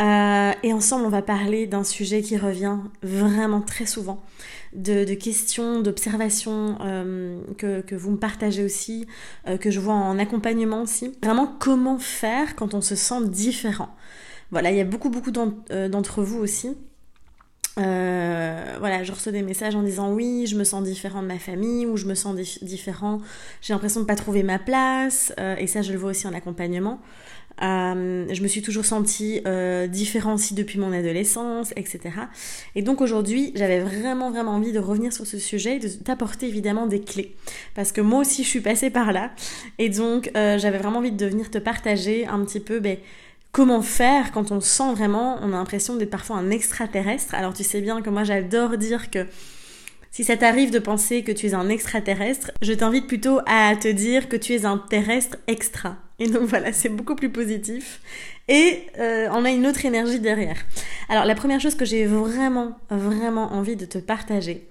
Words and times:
euh, 0.00 0.52
et 0.62 0.72
ensemble, 0.72 1.06
on 1.06 1.10
va 1.10 1.22
parler 1.22 1.66
d'un 1.66 1.82
sujet 1.82 2.22
qui 2.22 2.36
revient 2.36 2.76
vraiment 3.02 3.60
très 3.60 3.86
souvent, 3.86 4.22
de, 4.72 5.12
questions, 5.14 5.80
d'observations 5.80 6.78
euh, 6.82 7.40
que, 7.56 7.94
vous 7.96 8.12
me 8.12 8.16
partagez 8.16 8.62
aussi, 8.62 9.06
euh, 9.48 9.56
que 9.56 9.70
je 9.70 9.80
vois 9.80 9.94
en 9.94 10.18
accompagnement 10.18 10.82
aussi. 10.82 11.12
Vraiment, 11.22 11.52
comment 11.58 11.98
faire 11.98 12.54
quand 12.54 12.74
on 12.74 12.80
se 12.80 12.94
sent 12.94 13.26
différent 13.26 13.88
Voilà, 14.52 14.70
il 14.70 14.76
y 14.76 14.80
a 14.80 14.84
beaucoup, 14.84 15.10
beaucoup 15.10 15.32
d'entre 15.32 16.22
vous 16.22 16.38
aussi. 16.38 16.76
voilà, 17.76 19.02
je 19.02 19.10
reçois 19.10 19.32
des 19.32 19.42
messages 19.42 19.74
en 19.74 19.82
disant 19.82 20.12
oui, 20.12 20.46
je 20.46 20.56
me 20.56 20.62
sens 20.62 20.84
différent 20.84 21.22
de 21.22 21.26
ma 21.26 21.40
famille 21.40 21.86
ou 21.86 21.96
je 21.96 22.06
me 22.06 22.14
sens 22.14 22.36
différent, 22.62 23.18
j'ai 23.62 23.72
l'impression 23.72 23.98
de 23.98 24.04
ne 24.04 24.08
pas 24.08 24.16
trouver 24.16 24.44
ma 24.44 24.60
place, 24.60 25.32
et 25.58 25.66
ça 25.66 25.82
je 25.82 25.92
le 25.92 25.98
vois 25.98 26.10
aussi 26.10 26.28
en 26.28 26.34
accompagnement. 26.34 27.00
Euh, 27.62 28.26
je 28.30 28.42
me 28.42 28.48
suis 28.48 28.62
toujours 28.62 28.84
sentie 28.84 29.40
euh, 29.46 29.86
différenciée 29.86 30.56
depuis 30.56 30.78
mon 30.78 30.92
adolescence, 30.92 31.72
etc. 31.76 32.00
Et 32.74 32.82
donc 32.82 33.00
aujourd'hui, 33.00 33.52
j'avais 33.54 33.80
vraiment, 33.80 34.30
vraiment 34.30 34.52
envie 34.52 34.72
de 34.72 34.78
revenir 34.78 35.12
sur 35.12 35.26
ce 35.26 35.38
sujet 35.38 35.76
et 35.76 35.78
de 35.78 35.88
t'apporter 35.88 36.46
évidemment 36.46 36.86
des 36.86 37.00
clés. 37.00 37.34
Parce 37.74 37.92
que 37.92 38.00
moi 38.00 38.20
aussi, 38.20 38.44
je 38.44 38.48
suis 38.48 38.60
passée 38.60 38.90
par 38.90 39.12
là. 39.12 39.30
Et 39.78 39.88
donc, 39.88 40.30
euh, 40.36 40.58
j'avais 40.58 40.78
vraiment 40.78 40.98
envie 40.98 41.12
de 41.12 41.26
venir 41.26 41.50
te 41.50 41.58
partager 41.58 42.26
un 42.26 42.44
petit 42.44 42.60
peu... 42.60 42.80
Ben, 42.80 42.98
comment 43.50 43.82
faire 43.82 44.30
quand 44.30 44.52
on 44.52 44.60
sent 44.60 44.92
vraiment, 44.94 45.38
on 45.42 45.48
a 45.48 45.56
l'impression 45.56 45.96
d'être 45.96 46.10
parfois 46.10 46.36
un 46.36 46.50
extraterrestre. 46.50 47.34
Alors 47.34 47.54
tu 47.54 47.64
sais 47.64 47.80
bien 47.80 48.02
que 48.02 48.10
moi 48.10 48.22
j'adore 48.22 48.76
dire 48.76 49.10
que 49.10 49.26
si 50.10 50.24
ça 50.24 50.36
t'arrive 50.36 50.70
de 50.70 50.78
penser 50.78 51.22
que 51.22 51.32
tu 51.32 51.46
es 51.46 51.54
un 51.54 51.68
extraterrestre, 51.68 52.50
je 52.62 52.72
t'invite 52.72 53.06
plutôt 53.06 53.40
à 53.46 53.74
te 53.76 53.88
dire 53.88 54.28
que 54.28 54.36
tu 54.36 54.54
es 54.54 54.64
un 54.64 54.78
terrestre 54.78 55.36
extra. 55.46 55.96
Et 56.18 56.28
donc 56.28 56.42
voilà, 56.48 56.72
c'est 56.72 56.88
beaucoup 56.88 57.14
plus 57.14 57.30
positif. 57.30 58.00
Et 58.48 58.82
euh, 58.98 59.28
on 59.32 59.44
a 59.44 59.50
une 59.50 59.66
autre 59.66 59.84
énergie 59.84 60.20
derrière. 60.20 60.56
Alors 61.08 61.24
la 61.24 61.34
première 61.34 61.60
chose 61.60 61.74
que 61.74 61.84
j'ai 61.84 62.06
vraiment, 62.06 62.78
vraiment 62.90 63.52
envie 63.52 63.76
de 63.76 63.84
te 63.84 63.98
partager, 63.98 64.68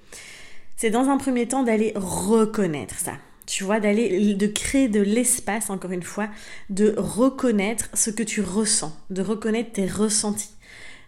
c'est 0.76 0.90
dans 0.90 1.10
un 1.10 1.18
premier 1.18 1.48
temps 1.48 1.64
d'aller 1.64 1.94
reconnaître 1.96 2.96
ça. 2.96 3.14
Tu 3.46 3.64
vois, 3.64 3.80
d'aller, 3.80 4.34
de 4.34 4.48
créer 4.48 4.90
de 4.90 5.00
l'espace, 5.00 5.70
encore 5.70 5.92
une 5.94 6.04
fois, 6.04 6.28
de 6.70 6.94
reconnaître 6.98 7.90
ce 7.94 8.10
que 8.10 8.24
tu 8.24 8.42
ressens, 8.42 8.94
de 9.10 9.22
reconnaître 9.22 9.72
tes 9.72 9.88
ressentis. 9.88 10.52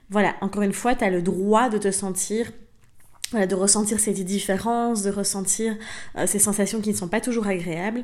Voilà, 0.10 0.36
encore 0.40 0.62
une 0.62 0.74
fois, 0.74 0.96
tu 0.96 1.04
as 1.04 1.10
le 1.10 1.22
droit 1.22 1.70
de 1.70 1.78
te 1.78 1.92
sentir 1.92 2.50
voilà, 3.32 3.48
de 3.48 3.56
ressentir 3.56 4.00
ces 4.00 4.14
différences, 4.14 5.04
de 5.04 5.12
ressentir 5.12 5.76
euh, 6.18 6.26
ces 6.26 6.40
sensations 6.40 6.82
qui 6.82 6.90
ne 6.90 6.96
sont 6.96 7.08
pas 7.08 7.22
toujours 7.22 7.48
agréables, 7.48 8.04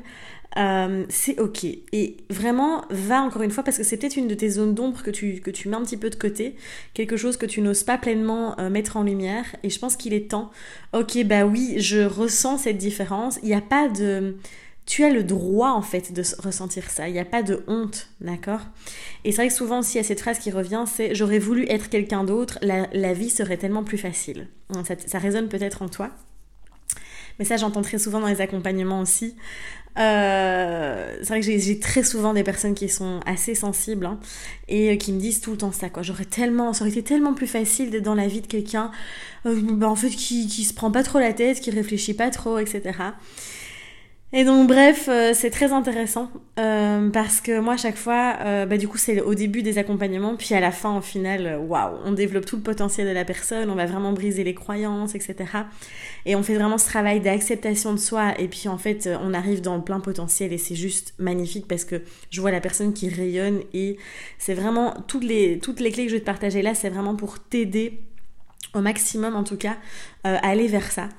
euh, 0.57 1.03
c'est 1.09 1.39
ok. 1.39 1.65
Et 1.65 2.17
vraiment, 2.29 2.85
va 2.89 3.21
encore 3.21 3.41
une 3.41 3.51
fois, 3.51 3.63
parce 3.63 3.77
que 3.77 3.83
c'est 3.83 3.97
peut-être 3.97 4.17
une 4.17 4.27
de 4.27 4.35
tes 4.35 4.49
zones 4.49 4.73
d'ombre 4.73 5.01
que 5.03 5.11
tu, 5.11 5.41
que 5.41 5.51
tu 5.51 5.67
mets 5.67 5.75
un 5.75 5.81
petit 5.81 5.97
peu 5.97 6.09
de 6.09 6.15
côté, 6.15 6.55
quelque 6.93 7.17
chose 7.17 7.37
que 7.37 7.45
tu 7.45 7.61
n'oses 7.61 7.83
pas 7.83 7.97
pleinement 7.97 8.57
euh, 8.59 8.69
mettre 8.69 8.97
en 8.97 9.03
lumière, 9.03 9.45
et 9.63 9.69
je 9.69 9.79
pense 9.79 9.97
qu'il 9.97 10.13
est 10.13 10.29
temps, 10.29 10.51
ok, 10.93 11.23
bah 11.25 11.45
oui, 11.45 11.75
je 11.77 12.05
ressens 12.05 12.59
cette 12.59 12.77
différence, 12.77 13.39
il 13.41 13.49
n'y 13.49 13.55
a 13.55 13.61
pas 13.61 13.89
de 13.89 14.35
tu 14.85 15.03
as 15.03 15.09
le 15.09 15.23
droit 15.23 15.71
en 15.71 15.81
fait 15.81 16.13
de 16.13 16.23
ressentir 16.39 16.89
ça. 16.89 17.07
Il 17.07 17.13
n'y 17.13 17.19
a 17.19 17.25
pas 17.25 17.41
de 17.41 17.63
honte, 17.67 18.09
d'accord? 18.21 18.61
Et 19.23 19.31
c'est 19.31 19.37
vrai 19.37 19.47
que 19.47 19.53
souvent 19.53 19.79
aussi 19.79 19.93
il 19.93 19.97
y 19.97 20.01
a 20.01 20.03
cette 20.03 20.21
phrase 20.21 20.37
qui 20.37 20.51
revient, 20.51 20.83
c'est 20.87 21.15
j'aurais 21.15 21.39
voulu 21.39 21.65
être 21.69 21.89
quelqu'un 21.89 22.23
d'autre, 22.23 22.59
la, 22.61 23.13
vie 23.13 23.29
serait 23.29 23.57
tellement 23.57 23.83
plus 23.83 23.97
facile. 23.97 24.47
Ça, 25.07 25.19
résonne 25.19 25.47
peut-être 25.49 25.81
en 25.81 25.89
toi. 25.89 26.11
Mais 27.39 27.45
ça 27.45 27.57
j'entends 27.57 27.81
très 27.81 27.97
souvent 27.97 28.19
dans 28.19 28.27
les 28.27 28.41
accompagnements 28.41 29.01
aussi. 29.01 29.35
Euh, 29.97 31.15
c'est 31.19 31.27
vrai 31.29 31.39
que 31.39 31.45
j'ai 31.45 31.79
très 31.79 32.03
souvent 32.03 32.33
des 32.33 32.43
personnes 32.43 32.75
qui 32.75 32.89
sont 32.89 33.21
assez 33.25 33.55
sensibles 33.55 34.05
hein, 34.05 34.19
et 34.67 34.91
euh, 34.91 34.97
qui 34.97 35.13
me 35.13 35.19
disent 35.21 35.39
tout 35.39 35.51
le 35.51 35.57
temps 35.57 35.71
ça 35.71 35.89
quoi. 35.89 36.03
J'aurais 36.03 36.25
tellement, 36.25 36.73
ça 36.73 36.83
aurait 36.83 36.91
été 36.91 37.01
tellement 37.01 37.33
plus 37.33 37.47
facile 37.47 37.91
d'être 37.91 38.03
dans 38.03 38.13
la 38.13 38.27
vie 38.27 38.41
de 38.41 38.47
quelqu'un, 38.47 38.91
euh, 39.45 39.57
bah, 39.63 39.89
en 39.89 39.95
fait 39.95 40.09
qui, 40.09 40.47
qui 40.47 40.65
se 40.65 40.73
prend 40.73 40.91
pas 40.91 41.03
trop 41.03 41.19
la 41.19 41.31
tête, 41.31 41.61
qui 41.61 41.71
réfléchit 41.71 42.13
pas 42.13 42.29
trop, 42.29 42.59
etc. 42.59 42.91
Et 44.33 44.43
donc 44.43 44.67
bref, 44.67 45.07
euh, 45.07 45.31
c'est 45.33 45.51
très 45.51 45.71
intéressant 45.71 46.29
euh, 46.59 47.09
parce 47.09 47.39
que 47.39 47.59
moi 47.59 47.75
à 47.75 47.77
chaque 47.77 47.95
fois, 47.95 48.35
euh, 48.41 48.65
bah, 48.65 48.77
du 48.77 48.87
coup 48.87 48.97
c'est 48.97 49.21
au 49.21 49.33
début 49.33 49.61
des 49.61 49.77
accompagnements, 49.77 50.35
puis 50.35 50.55
à 50.55 50.59
la 50.59 50.71
fin 50.71 50.97
au 50.97 51.01
final, 51.01 51.59
waouh, 51.59 51.95
on 52.03 52.11
développe 52.11 52.45
tout 52.45 52.57
le 52.57 52.61
potentiel 52.63 53.07
de 53.07 53.13
la 53.13 53.23
personne, 53.23 53.69
on 53.69 53.75
va 53.75 53.85
vraiment 53.85 54.11
briser 54.11 54.43
les 54.43 54.55
croyances, 54.55 55.15
etc. 55.15 55.35
Et 56.25 56.35
on 56.35 56.43
fait 56.43 56.55
vraiment 56.55 56.77
ce 56.77 56.85
travail 56.85 57.21
d'acceptation 57.21 57.93
de 57.93 57.99
soi 57.99 58.33
et 58.39 58.47
puis 58.47 58.67
en 58.67 58.79
fait 58.79 59.07
on 59.23 59.33
arrive 59.33 59.61
dans 59.61 59.77
le 59.77 59.83
plein 59.83 59.99
potentiel 60.01 60.51
et 60.51 60.57
c'est 60.57 60.75
juste 60.75 61.13
magnifique 61.17 61.67
parce 61.67 61.85
que 61.85 62.01
je 62.29 62.41
vois 62.41 62.51
la 62.51 62.59
personne 62.61 62.93
qui 62.93 63.07
rayonne 63.07 63.61
et 63.73 63.97
c'est 64.39 64.55
vraiment 64.55 64.95
toutes 65.07 65.23
les, 65.23 65.59
toutes 65.59 65.79
les 65.79 65.91
clés 65.91 66.05
que 66.05 66.09
je 66.09 66.15
vais 66.15 66.21
te 66.21 66.25
partager 66.25 66.61
là, 66.61 66.73
c'est 66.73 66.89
vraiment 66.89 67.15
pour 67.15 67.39
t'aider 67.39 68.01
au 68.75 68.81
maximum 68.81 69.35
en 69.35 69.43
tout 69.43 69.57
cas, 69.57 69.77
euh, 70.27 70.37
aller 70.43 70.67
vers 70.67 70.91
ça. 70.91 71.09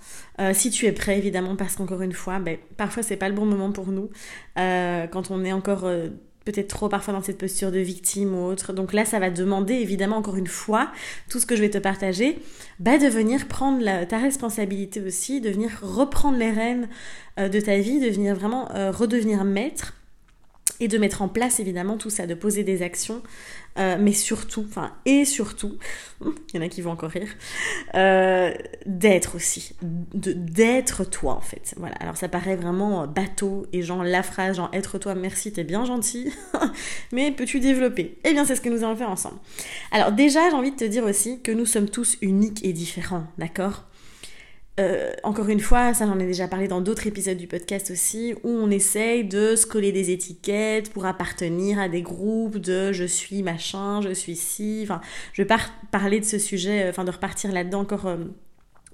Euh, 0.41 0.53
si 0.55 0.71
tu 0.71 0.87
es 0.87 0.93
prêt 0.93 1.19
évidemment, 1.19 1.56
parce 1.56 1.77
qu'encore 1.77 2.03
une 2.03 2.12
fois, 2.12 2.39
ben, 2.39 2.59
parfois 2.77 3.03
c'est 3.03 3.17
pas 3.17 3.28
le 3.28 3.34
bon 3.34 3.47
moment 3.47 3.72
pour 3.72 3.89
nous, 3.89 4.11
euh, 4.59 5.06
quand 5.06 5.31
on 5.31 5.44
est 5.44 5.53
encore 5.53 5.91
peut-être 6.44 6.69
trop 6.69 6.89
parfois 6.89 7.12
dans 7.12 7.22
cette 7.22 7.39
posture 7.39 7.72
de 7.72 7.81
victime 7.81 8.33
ou 8.37 8.44
autre. 8.44 8.72
Donc 8.72 8.93
là, 8.93 9.05
ça 9.05 9.19
va 9.19 9.31
demander 9.31 9.75
évidemment 9.75 10.19
encore 10.19 10.37
une 10.37 10.47
fois 10.47 10.93
tout 11.28 11.41
ce 11.41 11.47
que 11.47 11.56
je 11.56 11.61
vais 11.62 11.71
te 11.71 11.78
partager, 11.78 12.39
bah, 12.78 12.99
de 12.99 13.09
venir 13.09 13.49
prendre 13.49 13.83
ta 14.06 14.19
responsabilité 14.19 15.00
aussi, 15.00 15.41
de 15.41 15.50
venir 15.50 15.71
reprendre 15.83 16.38
les 16.38 16.53
rênes 16.53 16.88
de 17.37 17.61
ta 17.61 17.78
vie, 17.78 17.99
de 17.99 18.09
venir 18.09 18.37
vraiment 18.37 18.69
redevenir 18.93 19.43
maître 19.43 19.94
et 20.81 20.88
de 20.88 20.98
mettre 20.98 21.22
en 21.22 21.28
place 21.28 21.60
évidemment 21.60 21.97
tout 21.97 22.10
ça, 22.10 22.26
de 22.26 22.34
poser 22.34 22.64
des 22.64 22.82
actions, 22.82 23.22
euh, 23.78 23.97
mais 23.98 24.12
surtout, 24.12 24.64
enfin, 24.69 24.92
et 25.04 25.25
surtout, 25.25 25.76
il 26.25 26.56
y 26.56 26.59
en 26.59 26.62
a 26.62 26.69
qui 26.69 26.81
vont 26.81 26.92
encore 26.92 27.10
rire, 27.10 27.28
euh, 27.94 28.53
d'être 28.87 29.37
aussi, 29.37 29.75
d'être 29.82 31.04
toi 31.04 31.34
en 31.34 31.41
fait. 31.41 31.75
Voilà, 31.76 31.97
alors 31.97 32.16
ça 32.16 32.28
paraît 32.28 32.56
vraiment 32.56 33.06
bateau 33.06 33.66
et 33.72 33.82
genre 33.82 34.03
la 34.03 34.22
phrase, 34.22 34.56
genre 34.56 34.70
être 34.72 34.98
toi, 34.98 35.14
merci, 35.14 35.53
t'es 35.53 35.64
bien 35.64 35.84
gentil, 35.84 36.32
mais 37.12 37.32
peux-tu 37.32 37.60
développer? 37.60 38.19
Eh 38.25 38.32
bien, 38.32 38.44
c'est 38.44 38.56
ce 38.56 38.60
que 38.60 38.69
nous 38.69 38.84
allons 38.84 38.97
faire 38.97 39.10
ensemble. 39.10 39.38
Alors, 39.93 40.12
déjà, 40.12 40.48
j'ai 40.50 40.56
envie 40.56 40.72
de 40.72 40.76
te 40.76 40.84
dire 40.84 41.04
aussi 41.04 41.41
que 41.43 41.53
nous 41.53 41.66
sommes 41.66 41.88
tous 41.88 42.16
uniques 42.22 42.64
et 42.64 42.72
différents, 42.72 43.25
d'accord? 43.38 43.84
Euh, 44.78 45.12
encore 45.22 45.48
une 45.48 45.60
fois, 45.60 45.94
ça 45.94 46.06
j'en 46.06 46.19
ai 46.19 46.26
déjà 46.26 46.48
parlé 46.48 46.69
dans 46.69 46.82
d'autres 46.82 47.06
épisodes 47.06 47.38
du 47.38 47.47
podcast 47.47 47.91
aussi, 47.91 48.34
où 48.44 48.50
on 48.50 48.70
essaye 48.70 49.25
de 49.25 49.56
se 49.56 49.66
coller 49.66 49.91
des 49.91 50.10
étiquettes 50.10 50.92
pour 50.92 51.06
appartenir 51.06 51.78
à 51.78 51.88
des 51.88 52.03
groupes 52.03 52.59
de 52.59 52.92
je 52.92 53.04
suis 53.04 53.42
machin, 53.42 54.03
je 54.03 54.12
suis 54.12 54.37
ci. 54.37 54.81
Enfin, 54.82 55.00
je 55.32 55.42
vais 55.42 55.47
pas 55.47 55.60
parler 55.91 56.20
de 56.20 56.26
ce 56.26 56.38
sujet, 56.38 56.84
euh, 56.84 56.91
enfin 56.91 57.04
de 57.04 57.10
repartir 57.10 57.53
là-dedans 57.53 57.81
encore 57.81 58.06
euh, 58.06 58.19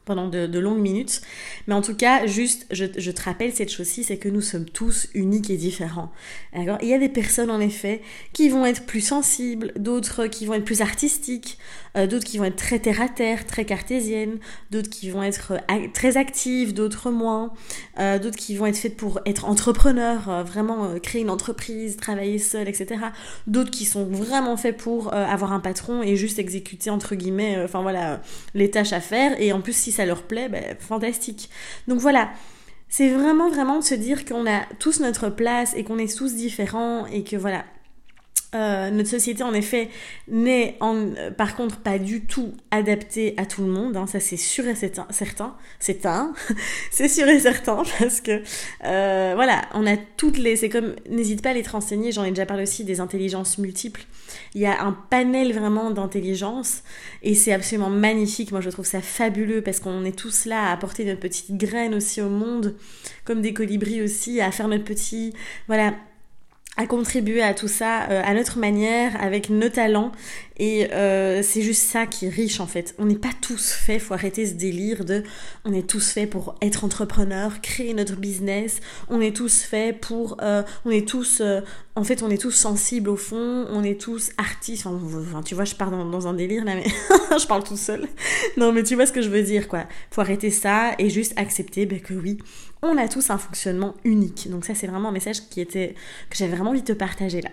pendant 0.04 0.28
de, 0.28 0.58
longues 0.58 0.80
minutes. 0.80 1.22
Mais 1.66 1.74
en 1.74 1.82
tout 1.82 1.94
cas, 1.94 2.26
juste, 2.26 2.66
je, 2.70 2.86
te 2.86 3.22
rappelle 3.22 3.52
cette 3.52 3.70
chose-ci, 3.70 4.04
c'est 4.04 4.16
que 4.16 4.28
nous 4.28 4.40
sommes 4.40 4.64
tous 4.64 5.08
uniques 5.14 5.50
et 5.50 5.56
différents. 5.56 6.10
D'accord? 6.54 6.78
Il 6.82 6.88
y 6.88 6.94
a 6.94 6.98
des 6.98 7.08
personnes, 7.08 7.50
en 7.50 7.60
effet, 7.60 8.02
qui 8.32 8.48
vont 8.48 8.66
être 8.66 8.84
plus 8.86 9.00
sensibles, 9.00 9.72
d'autres 9.76 10.26
qui 10.26 10.46
vont 10.46 10.54
être 10.54 10.64
plus 10.64 10.80
artistiques, 10.80 11.58
euh, 11.96 12.06
d'autres 12.06 12.24
qui 12.24 12.38
vont 12.38 12.44
être 12.44 12.56
très 12.56 12.78
terre-à-terre, 12.78 13.46
très 13.46 13.64
cartésiennes, 13.64 14.38
d'autres 14.70 14.90
qui 14.90 15.10
vont 15.10 15.22
être 15.22 15.52
euh, 15.52 15.86
très 15.92 16.16
actives, 16.16 16.74
d'autres 16.74 17.10
moins, 17.10 17.52
euh, 17.98 18.18
d'autres 18.18 18.38
qui 18.38 18.56
vont 18.56 18.66
être 18.66 18.76
faites 18.76 18.96
pour 18.96 19.20
être 19.26 19.44
entrepreneurs, 19.44 20.44
vraiment 20.44 20.98
créer 21.00 21.22
une 21.22 21.30
entreprise, 21.30 21.96
travailler 21.96 22.38
seul, 22.38 22.68
etc. 22.68 23.00
D'autres 23.46 23.70
qui 23.70 23.84
sont 23.84 24.04
vraiment 24.04 24.56
faits 24.56 24.76
pour 24.76 25.12
avoir 25.12 25.52
un 25.52 25.60
patron 25.60 26.02
et 26.02 26.16
juste 26.16 26.38
exécuter, 26.38 26.90
entre 26.90 27.14
guillemets, 27.14 27.62
enfin 27.62 27.82
voilà, 27.82 28.20
les 28.54 28.70
tâches 28.70 28.92
à 28.92 29.00
faire. 29.00 29.40
Et 29.40 29.52
en 29.52 29.60
plus, 29.60 29.76
si 29.76 29.91
ça 29.92 30.04
leur 30.06 30.24
plaît, 30.24 30.48
ben, 30.48 30.76
fantastique. 30.78 31.50
Donc 31.88 32.00
voilà, 32.00 32.30
c'est 32.88 33.08
vraiment 33.08 33.48
vraiment 33.48 33.78
de 33.78 33.84
se 33.84 33.94
dire 33.94 34.24
qu'on 34.24 34.46
a 34.46 34.62
tous 34.78 35.00
notre 35.00 35.28
place 35.30 35.74
et 35.76 35.84
qu'on 35.84 35.98
est 35.98 36.16
tous 36.16 36.34
différents 36.34 37.06
et 37.06 37.24
que 37.24 37.36
voilà, 37.36 37.64
Euh, 38.54 38.90
notre 38.90 39.08
société, 39.08 39.42
en 39.42 39.54
effet, 39.54 39.88
n'est 40.28 40.76
en, 40.80 41.10
par 41.38 41.56
contre 41.56 41.78
pas 41.78 41.98
du 41.98 42.20
tout 42.26 42.52
adaptée 42.70 43.34
à 43.38 43.46
tout 43.46 43.62
le 43.62 43.68
monde. 43.68 43.96
Hein, 43.96 44.06
ça, 44.06 44.20
c'est 44.20 44.36
sûr 44.36 44.66
et 44.66 44.74
certain. 44.74 45.56
C'est 45.78 46.04
un, 46.04 46.34
c'est 46.90 47.08
sûr 47.08 47.26
et 47.28 47.40
certain 47.40 47.82
parce 47.98 48.20
que 48.20 48.42
euh, 48.84 49.32
voilà, 49.34 49.62
on 49.72 49.86
a 49.86 49.96
toutes 49.96 50.36
les. 50.36 50.56
C'est 50.56 50.68
comme, 50.68 50.94
n'hésite 51.08 51.40
pas 51.42 51.50
à 51.50 51.54
les 51.54 51.62
renseigner. 51.62 52.12
J'en 52.12 52.24
ai 52.24 52.30
déjà 52.30 52.44
parlé 52.44 52.64
aussi 52.64 52.84
des 52.84 53.00
intelligences 53.00 53.56
multiples. 53.56 54.04
Il 54.54 54.60
y 54.60 54.66
a 54.66 54.82
un 54.82 54.92
panel 54.92 55.54
vraiment 55.54 55.90
d'intelligence 55.90 56.82
et 57.22 57.34
c'est 57.34 57.52
absolument 57.52 57.90
magnifique. 57.90 58.52
Moi, 58.52 58.60
je 58.60 58.68
trouve 58.68 58.86
ça 58.86 59.00
fabuleux 59.00 59.62
parce 59.62 59.80
qu'on 59.80 60.04
est 60.04 60.16
tous 60.16 60.44
là 60.44 60.68
à 60.68 60.72
apporter 60.72 61.06
notre 61.06 61.20
petite 61.20 61.56
graine 61.56 61.94
aussi 61.94 62.20
au 62.20 62.28
monde, 62.28 62.76
comme 63.24 63.40
des 63.40 63.54
colibris 63.54 64.02
aussi, 64.02 64.42
à 64.42 64.50
faire 64.50 64.68
notre 64.68 64.84
petit, 64.84 65.32
voilà, 65.68 65.94
à 66.78 66.86
contribuer 66.86 67.42
à 67.42 67.52
tout 67.52 67.68
ça 67.68 68.04
euh, 68.04 68.22
à 68.24 68.32
notre 68.32 68.58
manière, 68.58 69.20
avec 69.22 69.50
nos 69.50 69.68
talents. 69.68 70.10
Et 70.58 70.90
euh, 70.92 71.42
c'est 71.42 71.60
juste 71.60 71.82
ça 71.82 72.06
qui 72.06 72.26
est 72.26 72.30
riche 72.30 72.60
en 72.60 72.66
fait. 72.66 72.94
On 72.98 73.04
n'est 73.04 73.16
pas 73.16 73.32
tous 73.40 73.72
faits, 73.72 74.00
faut 74.00 74.14
arrêter 74.14 74.46
ce 74.46 74.54
délire 74.54 75.04
de 75.04 75.22
on 75.64 75.72
est 75.74 75.86
tous 75.86 76.12
faits 76.12 76.30
pour 76.30 76.54
être 76.62 76.84
entrepreneur, 76.84 77.60
créer 77.60 77.92
notre 77.92 78.16
business. 78.16 78.80
On 79.08 79.20
est 79.20 79.36
tous 79.36 79.62
faits 79.62 80.00
pour, 80.00 80.38
euh, 80.40 80.62
on 80.86 80.90
est 80.90 81.06
tous, 81.06 81.42
en 81.94 82.04
fait, 82.04 82.22
on 82.22 82.30
est 82.30 82.40
tous 82.40 82.52
sensibles 82.52 83.10
au 83.10 83.16
fond. 83.16 83.66
On 83.70 83.82
est 83.84 84.00
tous 84.00 84.30
artistes. 84.38 84.86
Enfin, 84.86 85.42
tu 85.42 85.54
vois, 85.54 85.64
je 85.64 85.74
pars 85.74 85.90
dans, 85.90 86.26
un 86.26 86.34
délire 86.34 86.64
là, 86.64 86.74
mais 86.74 86.84
je 87.38 87.46
parle 87.46 87.64
tout 87.64 87.76
seul. 87.76 88.08
Non, 88.56 88.72
mais 88.72 88.82
tu 88.82 88.94
vois 88.94 89.06
ce 89.06 89.12
que 89.12 89.22
je 89.22 89.28
veux 89.28 89.42
dire 89.42 89.68
quoi. 89.68 89.84
Faut 90.10 90.22
arrêter 90.22 90.50
ça 90.50 90.92
et 90.98 91.10
juste 91.10 91.34
accepter 91.36 91.84
ben, 91.84 92.00
que 92.00 92.14
oui, 92.14 92.38
on 92.82 92.98
a 92.98 93.08
tous 93.08 93.30
un 93.30 93.38
fonctionnement 93.38 93.94
unique. 94.04 94.50
Donc 94.50 94.64
ça, 94.64 94.74
c'est 94.74 94.86
vraiment 94.86 95.08
un 95.08 95.12
message 95.12 95.48
qui 95.48 95.60
était 95.60 95.94
que 96.30 96.36
j'avais 96.36 96.54
vraiment 96.54 96.70
envie 96.70 96.82
de 96.82 96.86
te 96.86 96.92
partager 96.92 97.40
là. 97.40 97.50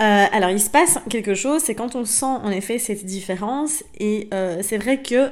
Euh, 0.00 0.26
alors 0.30 0.50
il 0.50 0.60
se 0.60 0.70
passe 0.70 1.00
quelque 1.10 1.34
chose, 1.34 1.60
c'est 1.60 1.74
quand 1.74 1.96
on 1.96 2.04
sent 2.04 2.24
en 2.24 2.50
effet 2.50 2.78
cette 2.78 3.04
différence 3.04 3.82
et 3.98 4.28
euh, 4.32 4.60
c'est 4.62 4.78
vrai 4.78 5.02
que 5.02 5.28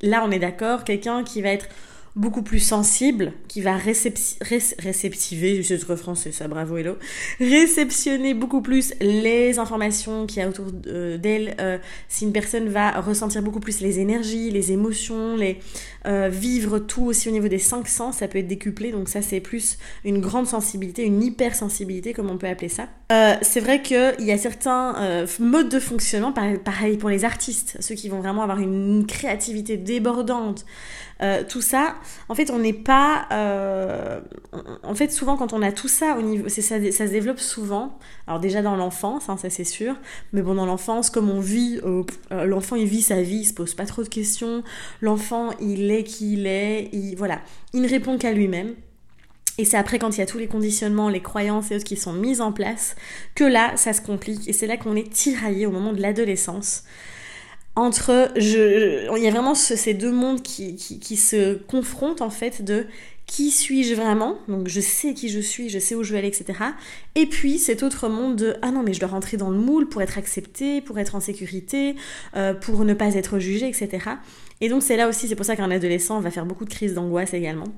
là 0.00 0.24
on 0.26 0.32
est 0.32 0.40
d'accord, 0.40 0.82
quelqu'un 0.82 1.22
qui 1.22 1.40
va 1.40 1.50
être 1.50 1.68
beaucoup 2.14 2.42
plus 2.42 2.58
sensible, 2.58 3.32
qui 3.48 3.62
va 3.62 3.76
réceptiver, 3.76 5.62
je 5.62 5.76
sais 5.76 5.96
français 5.96 6.30
ça, 6.30 6.46
bravo 6.46 6.76
hello, 6.76 6.96
réceptionner 7.38 8.34
beaucoup 8.34 8.60
plus 8.60 8.92
les 9.00 9.58
informations 9.58 10.26
qu'il 10.26 10.42
y 10.42 10.44
a 10.44 10.48
autour 10.48 10.72
d'elle, 10.72 11.54
euh, 11.60 11.78
si 12.08 12.24
une 12.24 12.32
personne 12.32 12.68
va 12.68 13.00
ressentir 13.00 13.40
beaucoup 13.40 13.60
plus 13.60 13.80
les 13.80 13.98
énergies, 13.98 14.50
les 14.50 14.72
émotions, 14.72 15.36
les 15.36 15.58
euh, 16.06 16.28
vivre 16.28 16.78
tout 16.78 17.04
aussi 17.04 17.28
au 17.28 17.32
niveau 17.32 17.48
des 17.48 17.58
cinq 17.58 17.88
sens, 17.88 18.18
ça 18.18 18.28
peut 18.28 18.38
être 18.38 18.48
décuplé, 18.48 18.92
donc 18.92 19.08
ça 19.08 19.22
c'est 19.22 19.40
plus 19.40 19.78
une 20.04 20.20
grande 20.20 20.46
sensibilité, 20.46 21.04
une 21.04 21.22
hypersensibilité 21.22 22.12
comme 22.12 22.30
on 22.30 22.38
peut 22.38 22.48
appeler 22.48 22.68
ça. 22.68 22.88
c'est 23.42 23.60
vrai 23.60 23.82
qu'il 23.82 24.14
y 24.20 24.32
a 24.32 24.38
certains 24.38 25.26
modes 25.38 25.68
de 25.68 25.78
fonctionnement, 25.78 26.32
pareil 26.32 26.96
pour 26.96 27.08
les 27.08 27.24
artistes, 27.24 27.76
ceux 27.80 27.94
qui 27.94 28.08
vont 28.08 28.20
vraiment 28.20 28.42
avoir 28.42 28.58
une 28.58 29.06
créativité 29.06 29.76
débordante, 29.76 30.64
euh, 31.22 31.44
tout 31.48 31.60
ça, 31.60 31.94
en 32.28 32.34
fait, 32.34 32.50
on 32.50 32.58
n'est 32.58 32.72
pas. 32.72 33.26
Euh, 33.30 34.20
en 34.82 34.94
fait, 34.94 35.12
souvent, 35.12 35.36
quand 35.36 35.52
on 35.52 35.62
a 35.62 35.70
tout 35.70 35.88
ça 35.88 36.16
au 36.18 36.22
niveau. 36.22 36.48
Ça, 36.48 36.62
ça, 36.62 37.06
se 37.06 37.12
développe 37.12 37.38
souvent. 37.38 37.96
Alors, 38.26 38.40
déjà 38.40 38.60
dans 38.60 38.74
l'enfance, 38.74 39.28
hein, 39.28 39.36
ça 39.36 39.48
c'est 39.48 39.64
sûr. 39.64 39.94
Mais 40.32 40.42
bon, 40.42 40.54
dans 40.54 40.66
l'enfance, 40.66 41.10
comme 41.10 41.30
on 41.30 41.40
vit. 41.40 41.80
Euh, 41.84 42.02
l'enfant, 42.44 42.76
il 42.76 42.86
vit 42.86 43.02
sa 43.02 43.22
vie, 43.22 43.38
il 43.38 43.44
se 43.44 43.54
pose 43.54 43.74
pas 43.74 43.86
trop 43.86 44.02
de 44.02 44.08
questions. 44.08 44.64
L'enfant, 45.00 45.50
il 45.60 45.91
qui 46.00 46.34
il 46.34 46.46
est. 46.46 46.88
Il, 46.92 47.14
voilà. 47.16 47.40
Il 47.72 47.82
ne 47.82 47.88
répond 47.88 48.18
qu'à 48.18 48.32
lui-même. 48.32 48.74
Et 49.58 49.64
c'est 49.64 49.76
après 49.76 49.98
quand 49.98 50.16
il 50.16 50.20
y 50.20 50.22
a 50.22 50.26
tous 50.26 50.38
les 50.38 50.46
conditionnements, 50.46 51.10
les 51.10 51.20
croyances 51.20 51.70
et 51.70 51.76
autres 51.76 51.84
qui 51.84 51.96
sont 51.96 52.14
mises 52.14 52.40
en 52.40 52.52
place 52.52 52.96
que 53.34 53.44
là, 53.44 53.76
ça 53.76 53.92
se 53.92 54.00
complique. 54.00 54.48
Et 54.48 54.52
c'est 54.52 54.66
là 54.66 54.76
qu'on 54.76 54.96
est 54.96 55.12
tiraillé 55.12 55.66
au 55.66 55.70
moment 55.70 55.92
de 55.92 56.00
l'adolescence 56.00 56.84
entre 57.74 58.30
je 58.36 59.08
il 59.16 59.22
y 59.22 59.26
a 59.26 59.30
vraiment 59.30 59.54
ces 59.54 59.94
deux 59.94 60.12
mondes 60.12 60.42
qui, 60.42 60.76
qui, 60.76 61.16
se 61.16 61.54
confrontent 61.54 62.20
en 62.20 62.28
fait 62.28 62.62
de 62.62 62.86
qui 63.32 63.50
suis-je 63.50 63.94
vraiment 63.94 64.36
donc 64.46 64.68
je 64.68 64.80
sais 64.80 65.14
qui 65.14 65.30
je 65.30 65.40
suis 65.40 65.70
je 65.70 65.78
sais 65.78 65.94
où 65.94 66.02
je 66.02 66.12
vais 66.12 66.18
aller 66.18 66.28
etc 66.28 66.52
et 67.14 67.24
puis 67.24 67.58
cet 67.58 67.82
autre 67.82 68.10
monde 68.10 68.36
de 68.36 68.56
ah 68.60 68.70
non 68.70 68.82
mais 68.82 68.92
je 68.92 69.00
dois 69.00 69.08
rentrer 69.08 69.38
dans 69.38 69.48
le 69.48 69.56
moule 69.56 69.88
pour 69.88 70.02
être 70.02 70.18
accepté 70.18 70.82
pour 70.82 70.98
être 70.98 71.14
en 71.14 71.20
sécurité 71.20 71.96
euh, 72.36 72.52
pour 72.52 72.84
ne 72.84 72.92
pas 72.92 73.14
être 73.14 73.38
jugé 73.38 73.66
etc 73.66 74.10
et 74.60 74.68
donc 74.68 74.82
c'est 74.82 74.98
là 74.98 75.08
aussi 75.08 75.28
c'est 75.28 75.34
pour 75.34 75.46
ça 75.46 75.56
qu'un 75.56 75.70
adolescent 75.70 76.20
va 76.20 76.30
faire 76.30 76.44
beaucoup 76.44 76.64
de 76.64 76.70
crises 76.70 76.94
d'angoisse 76.94 77.34
également. 77.34 77.68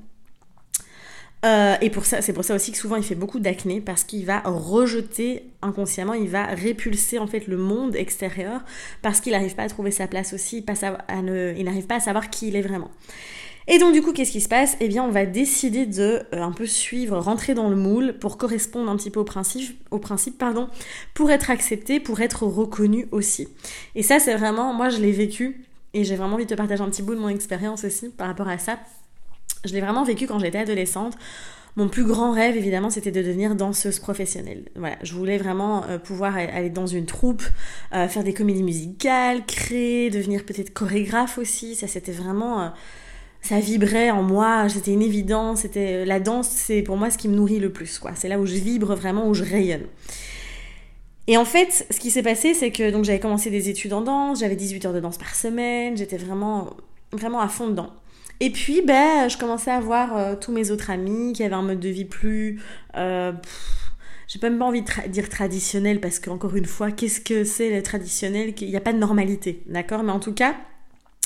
Euh, 1.43 1.75
et 1.81 1.89
pour 1.89 2.05
ça, 2.05 2.21
c'est 2.21 2.33
pour 2.33 2.43
ça 2.43 2.55
aussi 2.55 2.71
que 2.71 2.77
souvent 2.77 2.95
il 2.95 3.03
fait 3.03 3.15
beaucoup 3.15 3.39
d'acné 3.39 3.81
parce 3.81 4.03
qu'il 4.03 4.25
va 4.25 4.39
rejeter 4.45 5.43
inconsciemment, 5.61 6.13
il 6.13 6.29
va 6.29 6.45
répulser 6.45 7.19
en 7.19 7.27
fait 7.27 7.47
le 7.47 7.57
monde 7.57 7.95
extérieur 7.95 8.61
parce 9.01 9.19
qu'il 9.19 9.33
n'arrive 9.33 9.55
pas 9.55 9.63
à 9.63 9.69
trouver 9.69 9.91
sa 9.91 10.07
place 10.07 10.33
aussi, 10.33 10.63
il 10.67 11.63
n'arrive 11.65 11.85
pas 11.87 11.95
à 11.95 11.99
savoir 11.99 12.29
qui 12.29 12.47
il 12.47 12.55
est 12.55 12.61
vraiment. 12.61 12.91
Et 13.67 13.79
donc 13.79 13.93
du 13.93 14.01
coup, 14.01 14.13
qu'est-ce 14.13 14.31
qui 14.31 14.41
se 14.41 14.47
passe? 14.47 14.77
Eh 14.79 14.87
bien, 14.87 15.03
on 15.03 15.11
va 15.11 15.25
décider 15.25 15.85
de 15.85 16.21
euh, 16.33 16.41
un 16.41 16.51
peu 16.51 16.67
suivre, 16.67 17.17
rentrer 17.17 17.53
dans 17.53 17.69
le 17.69 17.75
moule 17.75 18.17
pour 18.19 18.37
correspondre 18.37 18.91
un 18.91 18.95
petit 18.95 19.09
peu 19.09 19.19
au 19.19 19.23
principe, 19.23 19.75
au 19.91 19.99
principe, 19.99 20.37
pardon, 20.37 20.69
pour 21.13 21.31
être 21.31 21.49
accepté, 21.49 21.99
pour 21.99 22.21
être 22.21 22.43
reconnu 22.43 23.07
aussi. 23.11 23.47
Et 23.95 24.03
ça, 24.03 24.19
c'est 24.19 24.35
vraiment, 24.35 24.73
moi, 24.73 24.89
je 24.89 24.99
l'ai 24.99 25.11
vécu 25.11 25.65
et 25.93 26.03
j'ai 26.03 26.15
vraiment 26.15 26.35
envie 26.35 26.45
de 26.45 26.49
te 26.49 26.55
partager 26.55 26.83
un 26.83 26.89
petit 26.89 27.01
bout 27.01 27.15
de 27.15 27.19
mon 27.19 27.29
expérience 27.29 27.83
aussi 27.85 28.09
par 28.09 28.27
rapport 28.27 28.47
à 28.47 28.57
ça 28.57 28.77
je 29.65 29.73
l'ai 29.73 29.81
vraiment 29.81 30.03
vécu 30.03 30.27
quand 30.27 30.39
j'étais 30.39 30.59
adolescente. 30.59 31.15
Mon 31.77 31.89
plus 31.89 32.05
grand 32.05 32.31
rêve, 32.31 32.55
évidemment, 32.55 32.89
c'était 32.89 33.11
de 33.11 33.21
devenir 33.21 33.53
danseuse 33.53 33.99
professionnelle. 33.99 34.63
Voilà, 34.75 34.95
je 35.03 35.13
voulais 35.13 35.37
vraiment 35.37 35.83
euh, 35.89 35.97
pouvoir 35.97 36.37
aller 36.37 36.69
dans 36.69 36.87
une 36.87 37.05
troupe, 37.05 37.43
euh, 37.93 38.07
faire 38.07 38.23
des 38.23 38.33
comédies 38.33 38.63
musicales, 38.63 39.45
créer, 39.45 40.09
devenir 40.09 40.45
peut-être 40.45 40.71
chorégraphe 40.73 41.37
aussi. 41.37 41.75
Ça, 41.75 41.87
c'était 41.87 42.13
vraiment, 42.13 42.71
ça 43.45 43.59
vibrait 43.59 44.11
en 44.11 44.23
moi. 44.23 44.67
C'était 44.69 44.91
une 44.91 45.01
évidence. 45.01 45.61
C'était 45.61 46.05
la 46.05 46.19
danse, 46.19 46.47
c'est 46.49 46.81
pour 46.81 46.97
moi 46.97 47.09
ce 47.09 47.17
qui 47.17 47.27
me 47.27 47.35
nourrit 47.35 47.59
le 47.59 47.71
plus. 47.71 47.99
Quoi, 47.99 48.11
c'est 48.15 48.27
là 48.27 48.39
où 48.39 48.45
je 48.45 48.55
vibre 48.55 48.95
vraiment, 48.95 49.27
où 49.27 49.33
je 49.33 49.43
rayonne. 49.43 49.85
Et 51.27 51.37
en 51.37 51.45
fait, 51.45 51.87
ce 51.89 51.99
qui 51.99 52.11
s'est 52.11 52.21
passé, 52.21 52.53
c'est 52.53 52.71
que 52.71 52.91
donc 52.91 53.03
j'avais 53.03 53.19
commencé 53.19 53.49
des 53.49 53.69
études 53.69 53.93
en 53.93 54.01
danse, 54.01 54.41
j'avais 54.41 54.55
18 54.55 54.85
heures 54.85 54.93
de 54.93 54.99
danse 54.99 55.17
par 55.17 55.33
semaine, 55.33 55.97
j'étais 55.97 56.17
vraiment, 56.17 56.75
vraiment 57.11 57.39
à 57.39 57.47
fond 57.47 57.67
dedans. 57.67 57.89
Et 58.41 58.51
puis, 58.51 58.81
ben, 58.81 59.27
je 59.27 59.37
commençais 59.37 59.71
à 59.71 59.79
voir 59.79 60.15
euh, 60.15 60.35
tous 60.35 60.51
mes 60.51 60.69
autres 60.69 60.91
amis 60.91 61.33
qui 61.33 61.43
avaient 61.43 61.55
un 61.55 61.63
mode 61.63 61.79
de 61.79 61.89
vie 61.89 62.05
plus... 62.05 62.61
Euh, 62.95 63.31
j'ai 64.27 64.39
même 64.41 64.57
pas 64.57 64.65
envie 64.65 64.81
de 64.81 65.07
dire 65.07 65.29
traditionnel 65.29 66.01
parce 66.01 66.19
qu'encore 66.19 66.55
une 66.55 66.65
fois, 66.65 66.91
qu'est-ce 66.91 67.21
que 67.21 67.43
c'est 67.43 67.69
le 67.69 67.81
traditionnel? 67.81 68.53
Il 68.59 68.69
n'y 68.69 68.75
a 68.75 68.81
pas 68.81 68.91
de 68.91 68.97
normalité, 68.97 69.61
d'accord? 69.67 70.03
Mais 70.03 70.11
en 70.11 70.19
tout 70.19 70.33
cas, 70.33 70.55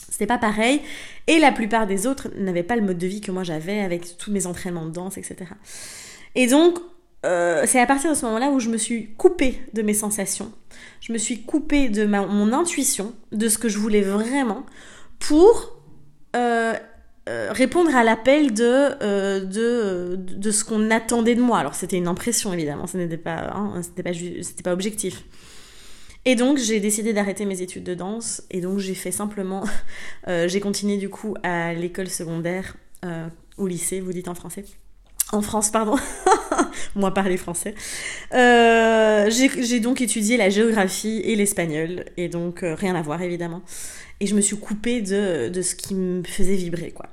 c'était 0.09 0.27
pas 0.27 0.37
pareil. 0.37 0.81
Et 1.27 1.39
la 1.39 1.51
plupart 1.51 1.87
des 1.87 2.07
autres 2.07 2.29
n'avaient 2.37 2.63
pas 2.63 2.75
le 2.75 2.81
mode 2.81 2.97
de 2.97 3.07
vie 3.07 3.21
que 3.21 3.31
moi 3.31 3.43
j'avais 3.43 3.79
avec 3.79 4.17
tous 4.17 4.31
mes 4.31 4.45
entraînements 4.45 4.85
de 4.85 4.91
danse, 4.91 5.17
etc. 5.17 5.51
Et 6.35 6.47
donc, 6.47 6.79
euh, 7.25 7.63
c'est 7.65 7.79
à 7.79 7.85
partir 7.85 8.11
de 8.11 8.15
ce 8.15 8.25
moment-là 8.25 8.49
où 8.49 8.59
je 8.59 8.69
me 8.69 8.77
suis 8.77 9.13
coupée 9.17 9.59
de 9.73 9.81
mes 9.81 9.93
sensations. 9.93 10.51
Je 11.01 11.11
me 11.11 11.17
suis 11.17 11.41
coupée 11.41 11.89
de 11.89 12.05
mon 12.05 12.53
intuition, 12.53 13.13
de 13.31 13.49
ce 13.49 13.57
que 13.57 13.67
je 13.67 13.77
voulais 13.77 14.01
vraiment, 14.01 14.65
pour 15.19 15.77
euh, 16.35 16.73
euh, 17.27 17.49
répondre 17.51 17.93
à 17.95 18.03
l'appel 18.03 18.53
de, 18.53 19.43
de, 19.43 20.15
de, 20.15 20.51
ce 20.51 20.63
qu'on 20.63 20.91
attendait 20.91 21.35
de 21.35 21.41
moi. 21.41 21.59
Alors 21.59 21.75
c'était 21.75 21.97
une 21.97 22.07
impression 22.07 22.53
évidemment, 22.53 22.87
ce 22.87 22.97
n'était 22.97 23.17
pas, 23.17 23.51
hein, 23.53 23.81
pas, 24.03 24.11
pas 24.63 24.73
objectif. 24.73 25.25
Et 26.29 26.35
donc 26.35 26.59
j'ai 26.59 26.79
décidé 26.79 27.11
d'arrêter 27.11 27.43
mes 27.45 27.63
études 27.63 27.83
de 27.83 27.95
danse. 27.95 28.43
Et 28.51 28.61
donc 28.61 28.77
j'ai 28.77 28.93
fait 28.93 29.09
simplement, 29.11 29.63
euh, 30.27 30.47
j'ai 30.47 30.59
continué 30.59 30.97
du 30.97 31.09
coup 31.09 31.33
à 31.41 31.73
l'école 31.73 32.07
secondaire, 32.07 32.77
au 33.57 33.65
lycée, 33.65 33.99
vous 33.99 34.13
dites 34.13 34.27
en 34.27 34.35
français. 34.35 34.63
En 35.31 35.41
France, 35.41 35.71
pardon, 35.71 35.95
moi 36.95 37.15
parler 37.15 37.35
français. 37.37 37.73
j'ai 38.31 39.79
donc 39.79 40.01
étudié 40.01 40.37
la 40.37 40.51
géographie 40.51 41.19
et 41.23 41.35
l'espagnol, 41.35 42.05
et 42.15 42.29
donc 42.29 42.59
rien 42.61 42.93
à 42.93 43.01
voir 43.01 43.23
évidemment. 43.23 43.63
Et 44.19 44.27
je 44.27 44.35
me 44.35 44.41
suis 44.41 44.57
coupée 44.57 45.01
de, 45.01 45.49
de 45.49 45.61
ce 45.63 45.73
qui 45.73 45.95
me 45.95 46.21
faisait 46.21 46.55
vibrer, 46.55 46.91
quoi. 46.91 47.07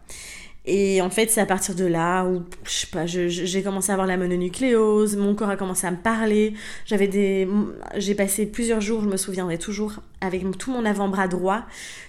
Et 0.67 1.01
en 1.01 1.11
fait, 1.11 1.31
c'est 1.31 1.41
à 1.41 1.47
partir 1.47 1.77
de 1.77 1.85
là 1.85 2.25
où, 2.25 2.43
je 2.65 2.71
sais 2.71 2.87
pas, 2.89 3.07
j'ai 3.07 3.63
commencé 3.63 3.91
à 3.91 3.93
avoir 3.95 4.09
la 4.09 4.17
mononucléose, 4.17 5.17
mon 5.17 5.37
corps 5.37 5.49
a 5.49 5.57
commencé 5.57 5.87
à 5.87 5.93
me 5.93 5.97
parler. 5.97 6.55
J'avais 6.87 7.07
des, 7.07 7.49
j'ai 7.97 8.17
passé 8.17 8.47
plusieurs 8.47 8.81
jours, 8.81 9.01
je 9.03 9.09
me 9.09 9.17
souviendrai 9.17 9.59
toujours, 9.59 10.01
avec 10.21 10.43
tout 10.59 10.73
mon 10.73 10.85
avant-bras 10.85 11.29
droit, 11.29 11.63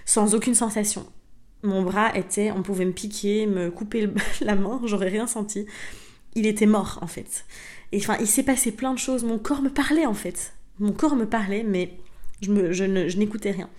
sans 0.05 0.33
aucune 0.33 0.55
sensation. 0.55 1.05
Mon 1.61 1.83
bras 1.83 2.15
était, 2.15 2.51
on 2.51 2.63
pouvait 2.63 2.85
me 2.85 2.93
piquer, 2.93 3.45
me 3.45 3.69
couper 3.69 4.09
la 4.41 4.55
main, 4.55 4.81
j'aurais 4.85 5.09
rien 5.09 5.27
senti. 5.27 5.67
Il 6.33 6.47
était 6.47 6.65
mort, 6.65 6.97
en 7.03 7.07
fait. 7.07 7.45
Et 7.91 7.99
enfin, 7.99 8.17
il 8.19 8.27
s'est 8.27 8.43
passé 8.43 8.71
plein 8.71 8.93
de 8.93 8.99
choses. 8.99 9.23
Mon 9.23 9.37
corps 9.37 9.61
me 9.61 9.69
parlait, 9.69 10.07
en 10.07 10.13
fait. 10.15 10.53
Mon 10.79 10.93
corps 10.93 11.15
me 11.15 11.25
parlait, 11.25 11.63
mais 11.63 11.93
je, 12.41 12.71
je 12.73 13.17
n'écoutais 13.17 13.51
rien. 13.51 13.69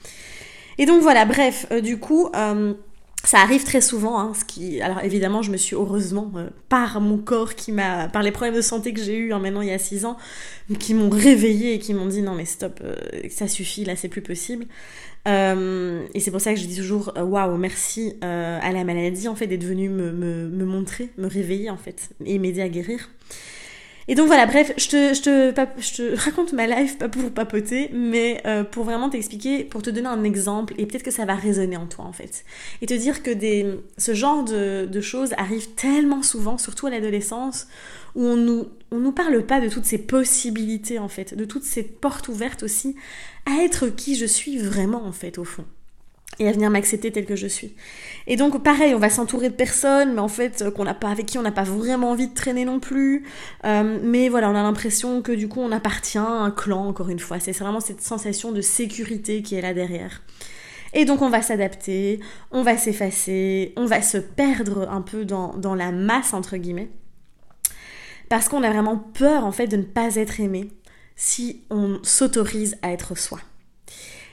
Et 0.78 0.86
donc 0.86 1.02
voilà, 1.02 1.24
bref, 1.24 1.66
euh, 1.72 1.80
du 1.80 1.98
coup, 1.98 2.28
euh, 2.36 2.74
ça 3.24 3.40
arrive 3.40 3.64
très 3.64 3.80
souvent, 3.80 4.18
hein, 4.18 4.32
ce 4.38 4.44
qui, 4.44 4.80
alors 4.80 5.00
évidemment, 5.02 5.42
je 5.42 5.50
me 5.50 5.56
suis 5.56 5.74
heureusement, 5.74 6.30
euh, 6.36 6.48
par 6.68 7.00
mon 7.00 7.18
corps 7.18 7.54
qui 7.54 7.72
m'a, 7.72 8.08
par 8.08 8.22
les 8.22 8.30
problèmes 8.30 8.54
de 8.54 8.60
santé 8.60 8.92
que 8.92 9.02
j'ai 9.02 9.16
eu 9.16 9.32
hein, 9.32 9.38
maintenant 9.38 9.60
il 9.60 9.68
y 9.68 9.72
a 9.72 9.78
6 9.78 10.04
ans, 10.04 10.16
qui 10.78 10.94
m'ont 10.94 11.10
réveillé 11.10 11.74
et 11.74 11.78
qui 11.78 11.94
m'ont 11.94 12.06
dit 12.06 12.22
non 12.22 12.34
mais 12.34 12.44
stop, 12.44 12.80
euh, 12.82 12.94
ça 13.28 13.48
suffit, 13.48 13.84
là 13.84 13.96
c'est 13.96 14.08
plus 14.08 14.22
possible. 14.22 14.66
Euh, 15.26 16.06
et 16.14 16.20
c'est 16.20 16.30
pour 16.30 16.40
ça 16.40 16.54
que 16.54 16.60
je 16.60 16.64
dis 16.64 16.76
toujours 16.76 17.12
waouh, 17.16 17.56
merci 17.56 18.14
à 18.22 18.72
la 18.72 18.84
maladie 18.84 19.28
en 19.28 19.34
fait 19.34 19.46
d'être 19.46 19.64
venue 19.64 19.88
me, 19.88 20.12
me, 20.12 20.48
me, 20.48 20.64
montrer, 20.64 21.10
me 21.18 21.26
réveiller 21.26 21.70
en 21.70 21.76
fait 21.76 22.10
et 22.24 22.38
m'aider 22.38 22.62
à 22.62 22.68
guérir. 22.68 23.10
Et 24.10 24.14
donc 24.14 24.26
voilà, 24.26 24.46
bref, 24.46 24.72
je 24.78 24.88
te, 24.88 25.14
je 25.14 25.20
te, 25.20 25.80
je 25.80 25.94
te 25.94 26.16
raconte 26.24 26.54
ma 26.54 26.66
life, 26.66 26.96
pas 26.96 27.10
pour 27.10 27.30
papoter, 27.30 27.90
mais 27.92 28.40
euh, 28.46 28.64
pour 28.64 28.84
vraiment 28.84 29.10
t'expliquer, 29.10 29.64
pour 29.64 29.82
te 29.82 29.90
donner 29.90 30.08
un 30.08 30.24
exemple, 30.24 30.74
et 30.78 30.86
peut-être 30.86 31.02
que 31.02 31.10
ça 31.10 31.26
va 31.26 31.34
résonner 31.34 31.76
en 31.76 31.86
toi 31.86 32.06
en 32.06 32.12
fait. 32.12 32.44
Et 32.80 32.86
te 32.86 32.94
dire 32.94 33.22
que 33.22 33.30
des, 33.30 33.66
ce 33.98 34.14
genre 34.14 34.44
de, 34.44 34.86
de 34.86 35.00
choses 35.02 35.34
arrive 35.36 35.68
tellement 35.74 36.22
souvent, 36.22 36.56
surtout 36.56 36.86
à 36.86 36.90
l'adolescence, 36.90 37.68
où 38.14 38.24
on 38.24 38.36
nous, 38.36 38.68
on 38.90 38.98
nous 38.98 39.12
parle 39.12 39.44
pas 39.44 39.60
de 39.60 39.68
toutes 39.68 39.84
ces 39.84 39.98
possibilités 39.98 40.98
en 40.98 41.08
fait, 41.08 41.34
de 41.34 41.44
toutes 41.44 41.64
ces 41.64 41.82
portes 41.82 42.28
ouvertes 42.28 42.62
aussi 42.62 42.96
à 43.44 43.62
être 43.62 43.88
qui 43.88 44.16
je 44.16 44.26
suis 44.26 44.58
vraiment 44.58 45.04
en 45.04 45.12
fait 45.12 45.38
au 45.38 45.44
fond 45.44 45.64
et 46.38 46.48
à 46.48 46.52
venir 46.52 46.70
m'accepter 46.70 47.10
tel 47.10 47.26
que 47.26 47.36
je 47.36 47.46
suis. 47.46 47.74
Et 48.26 48.36
donc 48.36 48.62
pareil, 48.62 48.94
on 48.94 48.98
va 48.98 49.10
s'entourer 49.10 49.48
de 49.48 49.54
personnes, 49.54 50.14
mais 50.14 50.20
en 50.20 50.28
fait 50.28 50.62
euh, 50.62 50.70
qu'on 50.70 50.84
n'a 50.84 50.94
pas 50.94 51.08
avec 51.08 51.26
qui 51.26 51.38
on 51.38 51.42
n'a 51.42 51.52
pas 51.52 51.64
vraiment 51.64 52.10
envie 52.10 52.28
de 52.28 52.34
traîner 52.34 52.64
non 52.64 52.80
plus. 52.80 53.24
Euh, 53.64 53.98
mais 54.02 54.28
voilà, 54.28 54.50
on 54.50 54.54
a 54.54 54.62
l'impression 54.62 55.22
que 55.22 55.32
du 55.32 55.48
coup 55.48 55.60
on 55.60 55.72
appartient 55.72 56.18
à 56.18 56.28
un 56.28 56.50
clan 56.50 56.86
encore 56.86 57.08
une 57.08 57.18
fois. 57.18 57.40
C'est 57.40 57.52
vraiment 57.52 57.80
cette 57.80 58.02
sensation 58.02 58.52
de 58.52 58.60
sécurité 58.60 59.42
qui 59.42 59.56
est 59.56 59.62
là 59.62 59.74
derrière. 59.74 60.22
Et 60.94 61.04
donc 61.04 61.22
on 61.22 61.28
va 61.28 61.42
s'adapter, 61.42 62.20
on 62.50 62.62
va 62.62 62.76
s'effacer, 62.76 63.72
on 63.76 63.84
va 63.84 64.00
se 64.00 64.18
perdre 64.18 64.88
un 64.90 65.02
peu 65.02 65.24
dans, 65.24 65.54
dans 65.54 65.74
la 65.74 65.92
masse 65.92 66.32
entre 66.34 66.56
guillemets. 66.56 66.90
Parce 68.28 68.48
qu'on 68.48 68.62
a 68.62 68.70
vraiment 68.70 68.96
peur 68.96 69.44
en 69.44 69.52
fait 69.52 69.66
de 69.66 69.76
ne 69.76 69.82
pas 69.82 70.14
être 70.16 70.40
aimé 70.40 70.70
si 71.16 71.62
on 71.70 71.98
s'autorise 72.02 72.76
à 72.82 72.92
être 72.92 73.18
soi. 73.18 73.40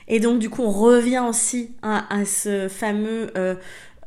Et 0.08 0.20
donc 0.20 0.38
du 0.38 0.50
coup, 0.50 0.62
on 0.62 0.70
revient 0.70 1.22
aussi 1.28 1.72
à, 1.82 2.24
ce 2.24 2.68
fameux, 2.68 3.30
euh, 3.36 3.56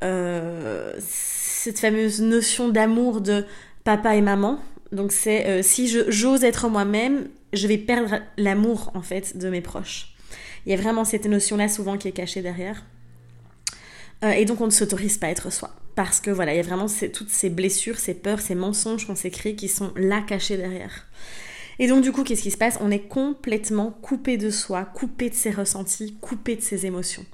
euh, 0.03 0.94
cette 1.00 1.79
fameuse 1.79 2.22
notion 2.22 2.70
d'amour 2.70 3.22
de 3.22 3.46
papa 3.84 4.15
et 4.15 4.22
maman. 4.22 4.60
Donc 4.91 5.12
c'est 5.12 5.46
euh, 5.48 5.62
si 5.62 5.94
j'ose 6.08 6.44
être 6.44 6.70
moi-même, 6.70 7.27
je 7.53 7.68
vais 7.68 7.77
perdre 7.77 8.20
l'amour 8.38 8.91
en 8.94 9.01
fait 9.01 9.38
de 9.38 9.50
mes 9.50 9.62
proches. 9.62 10.13
Il 10.65 10.72
y 10.72 10.75
a 10.75 10.82
vraiment 10.82 11.03
cette 11.03 11.25
notion-là 11.25 11.68
souvent 11.68 11.98
qui 11.98 12.08
est 12.08 12.13
cachée 12.13 12.41
derrière. 12.41 12.84
et 14.24 14.46
donc 14.46 14.62
on 14.62 14.65
ne 14.65 14.72
s'autorise 14.72 15.18
pas 15.18 15.27
à 15.27 15.29
être 15.32 15.51
soi. 15.51 15.72
Parce 15.96 16.22
que 16.22 16.32
voilà, 16.32 16.53
il 16.53 16.58
y 16.58 16.60
a 16.60 16.63
vraiment 16.63 16.88
toutes 17.13 17.29
ces 17.29 17.50
blessures, 17.50 17.98
ces 17.98 18.13
peurs, 18.13 18.39
ces 18.39 18.56
mensonges 18.56 19.06
qu'on 19.06 19.15
créés 19.15 19.56
qui 19.56 19.68
sont 19.68 19.91
là 19.96 20.22
cachés 20.22 20.56
derrière. 20.56 21.06
Et 21.80 21.88
donc 21.88 22.04
du 22.04 22.12
coup, 22.12 22.24
qu'est-ce 22.24 22.44
qui 22.44 22.52
se 22.52 22.58
passe? 22.58 22.78
On 22.82 22.92
est 22.92 23.08
complètement 23.08 23.92
coupé 24.02 24.38
de 24.38 24.50
soi, 24.50 24.84
coupé 24.84 25.30
de 25.30 25.36
ses 25.36 25.52
ressentis, 25.52 26.18
coupé 26.22 26.56
de 26.56 26.62
ses 26.62 26.86
émotions. 26.86 27.26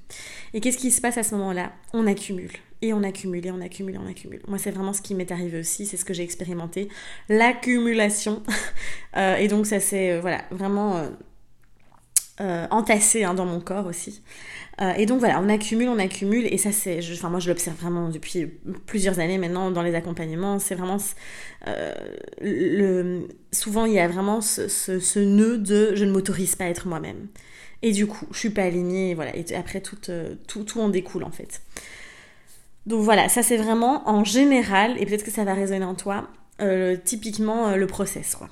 Et 0.53 0.61
qu'est-ce 0.61 0.77
qui 0.77 0.91
se 0.91 1.01
passe 1.01 1.17
à 1.17 1.23
ce 1.23 1.35
moment-là? 1.35 1.73
On 1.93 2.07
accumule. 2.07 2.51
Et 2.81 2.93
on 2.93 3.01
accumule, 3.03 3.45
et 3.47 3.51
on 3.51 3.61
accumule, 3.61 3.95
et 3.95 3.97
on 3.97 4.07
accumule. 4.07 4.41
Moi, 4.47 4.59
c'est 4.59 4.69
vraiment 4.69 4.93
ce 4.93 5.01
qui 5.01 5.15
m'est 5.15 5.31
arrivé 5.31 5.59
aussi, 5.59 5.87
c'est 5.87 5.97
ce 5.97 6.05
que 6.05 6.13
j'ai 6.13 6.23
expérimenté. 6.23 6.87
L'accumulation. 7.29 8.43
Euh, 9.17 9.37
et 9.37 9.47
donc 9.47 9.65
ça 9.65 9.79
s'est, 9.79 10.11
euh, 10.11 10.19
voilà, 10.19 10.43
vraiment 10.51 11.07
euh, 12.41 12.67
entassé 12.69 13.23
hein, 13.23 13.33
dans 13.33 13.45
mon 13.45 13.59
corps 13.59 13.85
aussi. 13.85 14.21
Euh, 14.81 14.91
et 14.97 15.05
donc 15.05 15.19
voilà, 15.19 15.39
on 15.39 15.47
accumule, 15.47 15.87
on 15.87 15.99
accumule, 15.99 16.47
et 16.51 16.57
ça 16.57 16.71
c'est, 16.71 16.99
enfin 17.13 17.29
moi 17.29 17.39
je 17.39 17.47
l'observe 17.47 17.77
vraiment 17.77 18.09
depuis 18.09 18.47
plusieurs 18.85 19.19
années 19.19 19.37
maintenant 19.37 19.71
dans 19.71 19.81
les 19.81 19.95
accompagnements, 19.95 20.59
c'est 20.59 20.75
vraiment, 20.75 20.97
euh, 21.67 23.21
souvent 23.53 23.85
il 23.85 23.93
y 23.93 23.99
a 23.99 24.07
vraiment 24.09 24.41
ce, 24.41 24.67
ce, 24.67 25.19
nœud 25.19 25.57
de 25.57 25.95
je 25.95 26.03
ne 26.03 26.11
m'autorise 26.11 26.55
pas 26.55 26.65
à 26.65 26.67
être 26.67 26.87
moi-même. 26.87 27.27
Et 27.81 27.91
du 27.91 28.07
coup, 28.07 28.25
je 28.31 28.39
suis 28.39 28.49
pas 28.49 28.63
alignée, 28.63 29.11
et 29.11 29.15
voilà, 29.15 29.35
et 29.35 29.45
après 29.55 29.79
tout, 29.79 29.97
euh, 30.09 30.35
tout, 30.47 30.63
tout 30.63 30.81
en 30.81 30.89
découle 30.89 31.23
en 31.23 31.31
fait. 31.31 31.61
Donc 32.85 33.01
voilà, 33.01 33.29
ça 33.29 33.43
c'est 33.43 33.57
vraiment 33.57 34.09
en 34.09 34.25
général, 34.25 34.95
et 34.99 35.05
peut-être 35.05 35.23
que 35.23 35.31
ça 35.31 35.45
va 35.45 35.53
résonner 35.53 35.85
en 35.85 35.95
toi, 35.95 36.27
typiquement 37.05 37.75
le 37.75 37.87
process 37.87 38.35
quoi. 38.35 38.49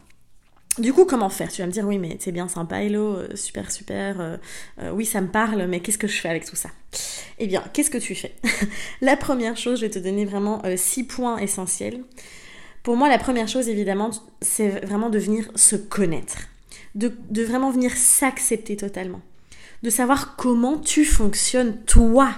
Du 0.80 0.92
coup, 0.92 1.06
comment 1.06 1.30
faire? 1.30 1.51
Tu 1.51 1.62
vas 1.62 1.68
me 1.68 1.72
dire, 1.72 1.86
oui, 1.86 2.00
mais 2.00 2.18
c'est 2.20 2.32
bien 2.32 2.48
sympa, 2.48 2.82
Hello, 2.82 3.15
euh, 3.15 3.36
super, 3.36 3.72
super, 3.72 4.20
euh, 4.20 4.38
euh, 4.82 4.92
oui, 4.92 5.06
ça 5.06 5.22
me 5.22 5.27
parle, 5.27 5.68
mais 5.68 5.82
qu'est-ce 5.82 6.00
que 6.00 6.08
je 6.08 6.20
fais 6.20 6.30
avec 6.30 6.46
tout 6.46 6.56
ça? 6.56 6.70
Eh 7.38 7.46
bien, 7.46 7.63
qu'est-ce 7.74 7.92
que 7.92 8.00
tu 8.00 8.15
fais? 8.15 8.34
La 9.01 9.15
première 9.15 9.56
chose, 9.56 9.80
je 9.80 9.86
vais 9.86 9.92
te 9.92 10.00
donner 10.00 10.25
vraiment 10.25 10.63
six 10.75 11.03
points 11.03 11.38
essentiels. 11.38 12.03
Pour 12.82 12.98
moi, 12.98 13.08
la 13.08 13.18
première 13.18 13.48
chose, 13.48 13.70
évidemment, 13.70 14.10
c'est 14.42 14.86
vraiment 14.86 15.10
de 15.10 15.18
venir 15.18 15.50
se 15.56 15.77
connaître, 15.77 16.38
de, 16.96 17.13
vraiment 17.32 17.72
venir 17.72 17.96
s'accepter 17.96 18.75
totalement, 18.75 19.22
de 19.84 19.89
savoir 19.89 20.36
comment 20.36 20.77
tu 20.77 21.06
fonctionnes 21.06 21.82
toi, 21.86 22.34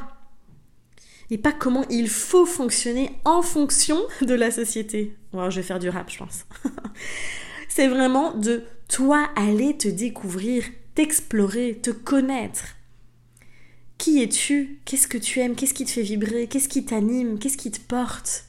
et 1.31 1.39
pas 1.39 1.51
comment 1.51 1.83
il 1.89 2.09
faut 2.09 2.45
fonctionner 2.45 3.11
en 3.25 3.41
fonction 3.41 3.97
de 4.21 4.35
la 4.35 4.51
société. 4.51 5.15
Bon, 5.33 5.49
je 5.49 5.55
vais 5.55 5.65
faire 5.65 5.79
du 5.79 5.89
rap, 5.89 6.11
je 6.11 6.19
pense. 6.19 6.45
C'est 7.75 7.89
vraiment 7.89 8.31
de 8.31 8.63
toi 8.87 9.27
aller 9.35 9.75
te 9.75 9.89
découvrir, 9.89 10.63
t'explorer, 10.93 11.77
te 11.83 11.91
connaître. 11.91 12.77
Qui 13.97 14.23
es-tu? 14.23 14.79
Qu'est-ce 14.85 15.09
que 15.09 15.17
tu 15.17 15.41
aimes? 15.41 15.55
Qu'est-ce 15.55 15.73
qui 15.73 15.83
te 15.83 15.91
fait 15.91 16.01
vibrer? 16.01 16.47
Qu'est-ce 16.47 16.69
qui 16.69 16.85
t'anime? 16.85 17.37
Qu'est-ce 17.37 17.57
qui 17.57 17.71
te 17.71 17.81
porte? 17.81 18.45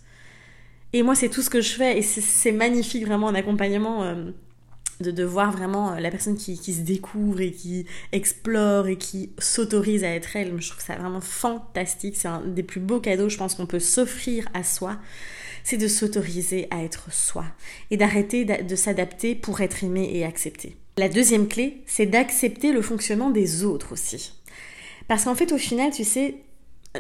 Et 0.93 1.03
moi, 1.03 1.17
c'est 1.17 1.29
tout 1.29 1.43
ce 1.43 1.51
que 1.51 1.61
je 1.61 1.73
fais 1.73 1.99
et 1.99 2.03
c'est 2.03 2.53
magnifique 2.53 3.05
vraiment 3.05 3.27
en 3.27 3.35
accompagnement. 3.35 4.05
Euh, 4.05 4.31
de, 5.01 5.25
voir 5.25 5.51
vraiment 5.51 5.95
euh, 5.95 5.99
la 5.99 6.13
personne 6.13 6.37
qui, 6.37 6.57
qui, 6.57 6.73
se 6.73 6.83
découvre 6.83 7.41
et 7.41 7.51
qui 7.51 7.85
explore 8.13 8.87
et 8.87 8.97
qui 8.97 9.33
s'autorise 9.39 10.05
à 10.05 10.11
être 10.11 10.37
elle. 10.37 10.55
Je 10.63 10.71
trouve 10.71 10.85
ça 10.85 10.95
vraiment 10.95 11.21
fantastique. 11.21 12.15
C'est 12.17 12.29
un 12.29 12.43
des 12.43 12.63
plus 12.63 12.81
beaux 12.81 13.01
cadeaux, 13.01 13.29
je 13.29 13.37
pense, 13.37 13.57
qu'on 13.57 13.67
peut 13.67 13.81
s'offrir 13.81 14.49
à 14.55 14.63
soi 14.63 15.01
c'est 15.67 15.79
de 15.79 15.89
s'autoriser 15.89 16.69
à 16.71 16.85
être 16.85 17.13
soi 17.13 17.45
et 17.91 17.97
d'arrêter 17.97 18.45
de 18.45 18.77
s'adapter 18.77 19.35
pour 19.35 19.61
être 19.61 19.83
aimé 19.83 20.09
et 20.13 20.25
accepté. 20.25 20.77
La 20.97 21.09
deuxième 21.09 21.49
clé, 21.49 21.83
c'est 21.87 22.07
d'accepter 22.07 22.71
le 22.71 22.83
fonctionnement 22.83 23.31
des 23.31 23.65
autres 23.65 23.93
aussi. 23.93 24.33
Parce 25.09 25.25
qu'en 25.25 25.35
fait, 25.35 25.51
au 25.51 25.59
final, 25.59 25.91
tu 25.91 26.05
sais, 26.05 26.37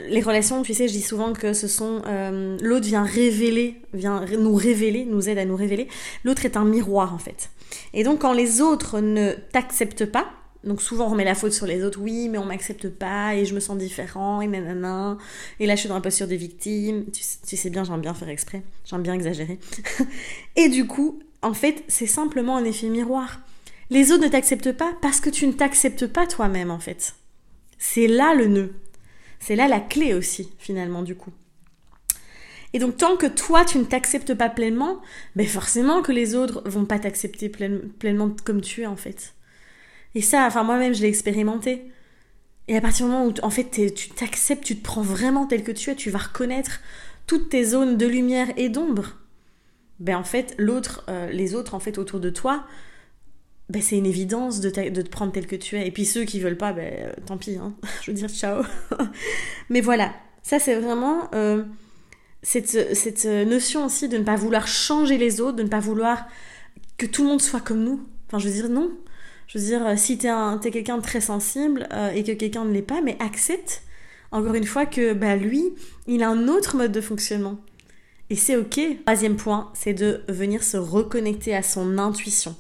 les 0.08 0.20
relations, 0.20 0.64
tu 0.64 0.75
sais, 0.75 0.88
je 0.88 0.92
dis 0.92 1.00
souvent 1.00 1.32
que 1.32 1.52
ce 1.52 1.68
sont 1.68 2.02
euh, 2.08 2.58
l'autre 2.61 2.87
vient 2.87 3.04
révéler, 3.04 3.76
vient 3.94 4.25
nous 4.37 4.56
révéler, 4.56 5.04
nous 5.04 5.28
aide 5.28 5.38
à 5.38 5.44
nous 5.44 5.56
révéler. 5.56 5.87
L'autre 6.25 6.44
est 6.44 6.56
un 6.56 6.64
miroir 6.64 7.14
en 7.14 7.18
fait. 7.18 7.50
Et 7.94 8.02
donc 8.02 8.23
quand 8.23 8.32
les 8.32 8.61
autres 8.61 8.99
ne 8.99 9.32
t'acceptent 9.52 10.06
pas, 10.06 10.26
donc 10.66 10.82
souvent 10.82 11.06
on 11.06 11.11
remet 11.11 11.25
la 11.25 11.37
faute 11.37 11.52
sur 11.52 11.64
les 11.66 11.85
autres, 11.85 12.00
oui, 12.00 12.28
mais 12.28 12.38
on 12.38 12.44
m'accepte 12.44 12.88
pas 12.88 13.37
et 13.37 13.44
je 13.44 13.54
me 13.54 13.61
sens 13.61 13.78
différent 13.78 14.40
et 14.40 14.49
nanana. 14.49 15.16
Et 15.61 15.66
là 15.66 15.76
je 15.76 15.80
suis 15.80 15.88
dans 15.88 15.94
la 15.94 16.00
posture 16.00 16.26
des 16.26 16.37
victimes. 16.37 17.06
Tu, 17.12 17.56
sais 17.56 17.70
bien, 17.70 17.85
j'aime 17.85 18.00
bien 18.00 18.14
faire 18.14 18.28
exprès, 18.28 18.62
j'aime 18.85 19.02
bien 19.02 19.14
exagérer. 19.14 19.61
et 20.56 20.68
du 20.68 20.87
coup, 20.87 21.20
en 21.40 21.54
fait, 21.54 21.85
c'est 21.87 22.06
simplement 22.06 22.56
un 22.56 22.64
effet 22.64 22.88
miroir. 22.88 23.40
Les 23.90 24.11
autres 24.11 24.25
ne 24.25 24.28
t'acceptent 24.28 24.73
pas 24.73 24.92
parce 25.00 25.20
que 25.20 25.30
tu 25.30 25.46
ne 25.46 25.52
t'acceptes 25.52 26.08
pas 26.08 26.26
toi-même 26.26 26.73
en 26.73 26.80
fait. 26.80 27.14
C'est 27.78 28.08
là 28.08 28.35
le 28.35 28.49
nœud. 28.49 28.75
C'est 29.38 29.54
là 29.54 29.68
la 29.68 29.78
clé 29.78 30.14
aussi 30.14 30.50
finalement 30.58 31.02
du 31.02 31.14
coup. 31.14 31.32
Et 32.73 32.80
donc 32.80 32.96
tant 32.96 33.16
que 33.16 33.26
toi 33.26 33.64
tu 33.64 33.78
ne 33.78 33.85
t'acceptes 33.85 34.35
pas 34.35 34.49
pleinement, 34.50 35.00
ben 35.37 35.46
forcément 35.46 36.02
que 36.02 36.11
les 36.11 36.35
autres 36.35 36.68
vont 36.68 36.85
pas 36.85 36.99
t'accepter 36.99 37.49
pleinement 37.49 38.35
comme 38.44 38.61
tu 38.61 38.82
es 38.82 38.87
en 38.87 38.96
fait. 38.96 39.36
Et 40.16 40.23
ça, 40.23 40.46
enfin 40.46 40.64
moi-même, 40.64 40.94
je 40.94 41.02
l'ai 41.02 41.08
expérimenté. 41.08 41.92
Et 42.68 42.76
à 42.76 42.80
partir 42.80 43.04
du 43.04 43.12
moment 43.12 43.26
où, 43.26 43.35
en 43.42 43.50
fait, 43.50 43.92
tu 43.94 44.08
t'acceptes, 44.08 44.64
tu 44.64 44.75
te 44.75 44.82
prends 44.82 45.02
vraiment 45.02 45.46
tel 45.46 45.62
que 45.62 45.70
tu 45.70 45.90
es, 45.90 45.94
tu 45.94 46.08
vas 46.08 46.18
reconnaître 46.18 46.80
toutes 47.26 47.50
tes 47.50 47.64
zones 47.64 47.99
de 47.99 48.06
lumière 48.06 48.49
et 48.56 48.70
d'ombre. 48.70 49.18
Ben 50.00 50.16
en 50.16 50.25
fait, 50.25 50.54
l'autre, 50.56 51.04
euh, 51.11 51.30
les 51.30 51.54
autres 51.54 51.75
en 51.75 51.80
fait 51.80 51.99
autour 51.99 52.18
de 52.18 52.30
toi, 52.30 52.64
ben 53.68 53.82
c'est 53.82 53.99
une 53.99 54.06
évidence 54.06 54.61
de, 54.61 54.70
de, 54.70 55.02
te 55.02 55.11
prendre 55.11 55.32
tel 55.32 55.46
que 55.46 55.56
tu 55.56 55.76
es. 55.76 55.87
Et 55.87 55.90
puis 55.90 56.06
ceux 56.06 56.25
qui 56.25 56.40
veulent 56.40 56.56
pas, 56.56 56.73
ben 56.73 56.94
euh, 56.99 57.12
tant 57.26 57.37
pis, 57.37 57.56
hein. 57.56 57.75
je 58.02 58.11
veux 58.11 58.16
dire 58.16 58.30
ciao. 58.30 58.62
Mais 59.68 59.82
voilà, 59.82 60.14
ça 60.42 60.58
c'est 60.58 60.80
vraiment 60.80 61.28
euh, 61.35 61.62
cette, 62.42 62.94
cette 62.96 63.26
notion 63.26 63.85
aussi 63.85 64.08
de 64.08 64.16
ne 64.16 64.25
pas 64.25 64.37
vouloir 64.37 64.66
changer 64.66 65.18
les 65.18 65.42
autres, 65.42 65.56
de 65.56 65.62
ne 65.62 65.68
pas 65.68 65.80
vouloir 65.80 66.25
que 66.96 67.04
tout 67.04 67.23
le 67.23 67.28
monde 67.28 67.42
soit 67.42 67.61
comme 67.61 67.85
nous. 67.85 68.00
Enfin, 68.28 68.38
je 68.38 68.49
veux 68.49 68.54
dire, 68.54 68.70
non, 68.70 68.90
je 69.47 69.59
veux 69.59 69.65
dire, 69.65 69.99
si 69.99 70.19
t'es 70.19 70.29
es, 70.29 70.71
quelqu'un 70.71 70.99
de 70.99 71.03
très 71.03 71.21
sensible 71.21 71.88
euh, 71.93 72.11
et 72.11 72.25
que 72.25 72.33
quelqu'un 72.33 72.65
ne 72.65 72.73
l'est 72.73 72.83
pas, 72.83 73.00
mais 73.00 73.17
accepte, 73.21 73.83
encore 74.33 74.55
une 74.55 74.67
fois, 74.67 74.87
que 74.87 75.12
bah, 75.12 75.37
lui, 75.37 75.65
il 76.07 76.23
a 76.23 76.29
un 76.29 76.49
autre 76.49 76.76
mode 76.76 76.93
de 76.93 77.00
fonctionnement. 77.00 77.59
Et 78.29 78.37
c'est 78.37 78.57
ok. 78.57 78.81
Troisième 79.05 79.37
point, 79.37 79.71
c'est 79.75 79.95
de 79.95 80.23
venir 80.29 80.65
se 80.65 80.76
reconnecter 80.76 81.55
à 81.55 81.62
son 81.62 81.99
intuition, 81.99 82.57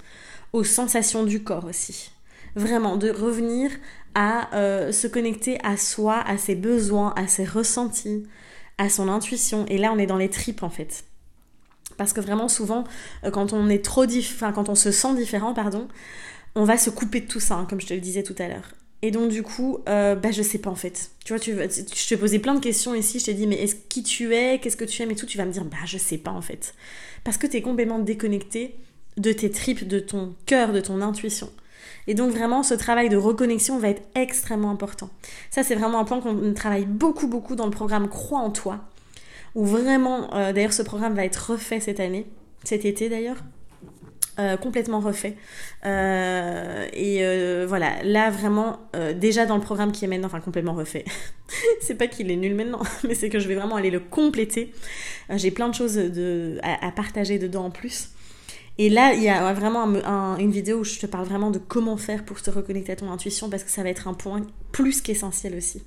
aux 0.52 0.64
sensations 0.64 1.24
du 1.24 1.42
corps 1.42 1.64
aussi. 1.64 2.12
Vraiment, 2.54 2.96
de 2.96 3.10
revenir 3.10 3.70
à 4.14 4.54
euh, 4.54 4.92
se 4.92 5.06
connecter 5.08 5.58
à 5.64 5.76
soi, 5.76 6.20
à 6.20 6.38
ses 6.38 6.54
besoins, 6.54 7.12
à 7.16 7.26
ses 7.26 7.44
ressentis, 7.44 8.26
à 8.78 8.88
son 8.88 9.08
intuition. 9.08 9.66
Et 9.66 9.76
là, 9.76 9.92
on 9.92 9.98
est 9.98 10.06
dans 10.06 10.16
les 10.16 10.30
tripes 10.30 10.62
en 10.62 10.70
fait. 10.70 11.04
Parce 11.96 12.12
que 12.12 12.20
vraiment 12.20 12.48
souvent, 12.48 12.84
euh, 13.24 13.30
quand 13.30 13.52
on 13.52 13.68
est 13.68 13.84
trop 13.84 14.04
enfin, 14.04 14.52
quand 14.52 14.68
on 14.68 14.74
se 14.74 14.90
sent 14.90 15.14
différent, 15.16 15.52
pardon, 15.52 15.88
on 16.56 16.64
va 16.64 16.76
se 16.78 16.90
couper 16.90 17.20
de 17.20 17.26
tout 17.26 17.38
ça, 17.38 17.54
hein, 17.54 17.66
comme 17.68 17.80
je 17.80 17.86
te 17.86 17.94
le 17.94 18.00
disais 18.00 18.24
tout 18.24 18.34
à 18.38 18.48
l'heure. 18.48 18.72
Et 19.02 19.10
donc 19.10 19.30
du 19.30 19.42
coup, 19.42 19.78
euh, 19.88 20.16
bah 20.16 20.32
je 20.32 20.42
sais 20.42 20.58
pas 20.58 20.70
en 20.70 20.74
fait. 20.74 21.10
Tu 21.24 21.32
vois, 21.32 21.38
tu, 21.38 21.52
je 21.52 22.08
te 22.08 22.14
posais 22.14 22.38
plein 22.38 22.54
de 22.54 22.60
questions 22.60 22.94
ici, 22.94 23.20
je 23.20 23.26
t'ai 23.26 23.34
dit 23.34 23.46
mais 23.46 23.62
est-ce 23.62 23.76
qui 23.76 24.02
tu 24.02 24.34
es, 24.34 24.58
qu'est-ce 24.58 24.76
que 24.76 24.86
tu 24.86 25.00
aimes 25.02 25.10
et 25.10 25.14
tout, 25.14 25.26
tu 25.26 25.38
vas 25.38 25.44
me 25.44 25.52
dire 25.52 25.64
bah 25.64 25.76
je 25.84 25.98
sais 25.98 26.18
pas 26.18 26.32
en 26.32 26.40
fait. 26.40 26.74
Parce 27.22 27.36
que 27.36 27.46
tu 27.46 27.58
es 27.58 27.62
complètement 27.62 27.98
déconnecté 27.98 28.74
de 29.18 29.32
tes 29.32 29.50
tripes, 29.50 29.86
de 29.86 30.00
ton 30.00 30.34
cœur, 30.46 30.72
de 30.72 30.80
ton 30.80 31.02
intuition. 31.02 31.50
Et 32.06 32.14
donc 32.14 32.32
vraiment, 32.32 32.62
ce 32.62 32.74
travail 32.74 33.08
de 33.08 33.16
reconnexion 33.16 33.78
va 33.78 33.88
être 33.88 34.02
extrêmement 34.14 34.70
important. 34.70 35.10
Ça, 35.50 35.62
c'est 35.62 35.74
vraiment 35.74 36.00
un 36.00 36.04
point 36.04 36.20
qu'on 36.20 36.54
travaille 36.54 36.86
beaucoup, 36.86 37.26
beaucoup 37.26 37.54
dans 37.54 37.66
le 37.66 37.70
programme 37.70 38.08
Croix 38.08 38.40
en 38.40 38.50
toi, 38.50 38.80
où 39.54 39.64
vraiment, 39.64 40.34
euh, 40.34 40.52
d'ailleurs, 40.52 40.72
ce 40.72 40.82
programme 40.82 41.14
va 41.14 41.24
être 41.24 41.52
refait 41.52 41.80
cette 41.80 42.00
année, 42.00 42.26
cet 42.64 42.84
été 42.84 43.08
d'ailleurs. 43.08 43.38
Euh, 44.38 44.56
complètement 44.58 45.00
refait. 45.00 45.34
Euh, 45.86 46.86
et 46.92 47.66
voilà, 47.66 48.02
là 48.02 48.30
vraiment, 48.30 48.80
déjà 49.14 49.46
dans 49.46 49.56
le 49.56 49.62
programme 49.62 49.92
qui 49.92 50.04
est 50.04 50.08
maintenant, 50.08 50.26
enfin 50.26 50.40
complètement 50.40 50.74
refait. 50.74 51.04
c'est 51.80 51.94
pas 51.94 52.06
qu'il 52.06 52.30
est 52.30 52.36
nul 52.36 52.54
maintenant, 52.54 52.82
mais 53.04 53.14
c'est 53.14 53.30
que 53.30 53.38
je 53.38 53.48
vais 53.48 53.54
vraiment 53.54 53.76
aller 53.76 53.90
le 53.90 54.00
compléter. 54.00 54.72
J'ai 55.30 55.50
plein 55.50 55.68
de 55.68 55.74
choses 55.74 55.94
de, 55.94 56.58
à, 56.62 56.90
partager 56.92 57.38
dedans 57.38 57.66
en 57.66 57.70
plus. 57.70 58.10
Et 58.78 58.90
là, 58.90 59.14
il 59.14 59.22
y 59.22 59.30
a 59.30 59.54
vraiment 59.54 59.86
une 60.36 60.50
vidéo 60.50 60.80
où 60.80 60.84
je 60.84 60.98
te 60.98 61.06
parle 61.06 61.24
vraiment 61.24 61.50
de 61.50 61.58
comment 61.58 61.96
faire 61.96 62.24
pour 62.24 62.42
te 62.42 62.50
reconnecter 62.50 62.92
à 62.92 62.96
ton 62.96 63.10
intuition 63.10 63.48
parce 63.48 63.64
que 63.64 63.70
ça 63.70 63.82
va 63.82 63.88
être 63.88 64.06
un 64.06 64.12
point 64.12 64.42
plus 64.70 65.00
qu'essentiel 65.00 65.56
aussi. 65.56 65.82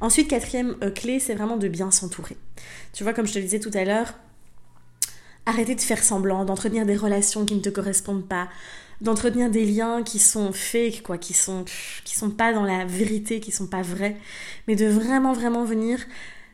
Ensuite, 0.00 0.28
quatrième 0.28 0.76
euh, 0.82 0.90
clé, 0.90 1.20
c'est 1.20 1.34
vraiment 1.34 1.56
de 1.56 1.68
bien 1.68 1.90
s'entourer. 1.90 2.36
Tu 2.92 3.02
vois, 3.02 3.14
comme 3.14 3.26
je 3.26 3.32
te 3.32 3.38
le 3.38 3.44
disais 3.44 3.60
tout 3.60 3.70
à 3.74 3.84
l'heure, 3.84 4.14
arrêter 5.46 5.74
de 5.74 5.80
faire 5.80 6.02
semblant, 6.02 6.44
d'entretenir 6.44 6.84
des 6.84 6.96
relations 6.96 7.44
qui 7.44 7.54
ne 7.54 7.60
te 7.60 7.70
correspondent 7.70 8.26
pas, 8.26 8.48
d'entretenir 9.00 9.50
des 9.50 9.64
liens 9.64 10.02
qui 10.02 10.18
sont 10.18 10.52
fake, 10.52 11.02
quoi, 11.02 11.18
qui 11.18 11.34
sont, 11.34 11.64
qui 12.04 12.16
sont 12.16 12.30
pas 12.30 12.52
dans 12.52 12.64
la 12.64 12.84
vérité, 12.84 13.40
qui 13.40 13.52
sont 13.52 13.66
pas 13.66 13.82
vrais, 13.82 14.16
mais 14.68 14.76
de 14.76 14.86
vraiment, 14.86 15.32
vraiment 15.32 15.64
venir 15.64 16.00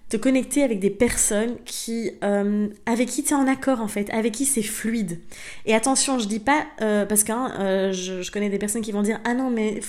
te 0.09 0.17
connecter 0.19 0.63
avec 0.63 0.79
des 0.79 0.91
personnes 0.91 1.57
qui, 1.65 2.11
euh, 2.23 2.69
avec 2.85 3.09
qui 3.09 3.25
tu 3.25 3.31
es 3.31 3.37
en 3.37 3.47
accord 3.47 3.81
en 3.81 3.89
fait, 3.89 4.11
avec 4.11 4.35
qui 4.35 4.45
c'est 4.45 4.63
fluide. 4.63 5.19
Et 5.65 5.75
attention, 5.75 6.19
je 6.19 6.29
dis 6.29 6.41
pas, 6.41 6.67
euh, 6.83 7.07
parce 7.07 7.25
que 7.25 7.33
hein, 7.33 7.93
je, 7.93 8.31
connais 8.31 8.51
des 8.51 8.59
personnes 8.59 8.83
qui 8.83 8.93
vont 8.93 9.03
dire 9.03 9.21
Ah 9.25 9.33
non, 9.33 9.49
mais 9.49 9.81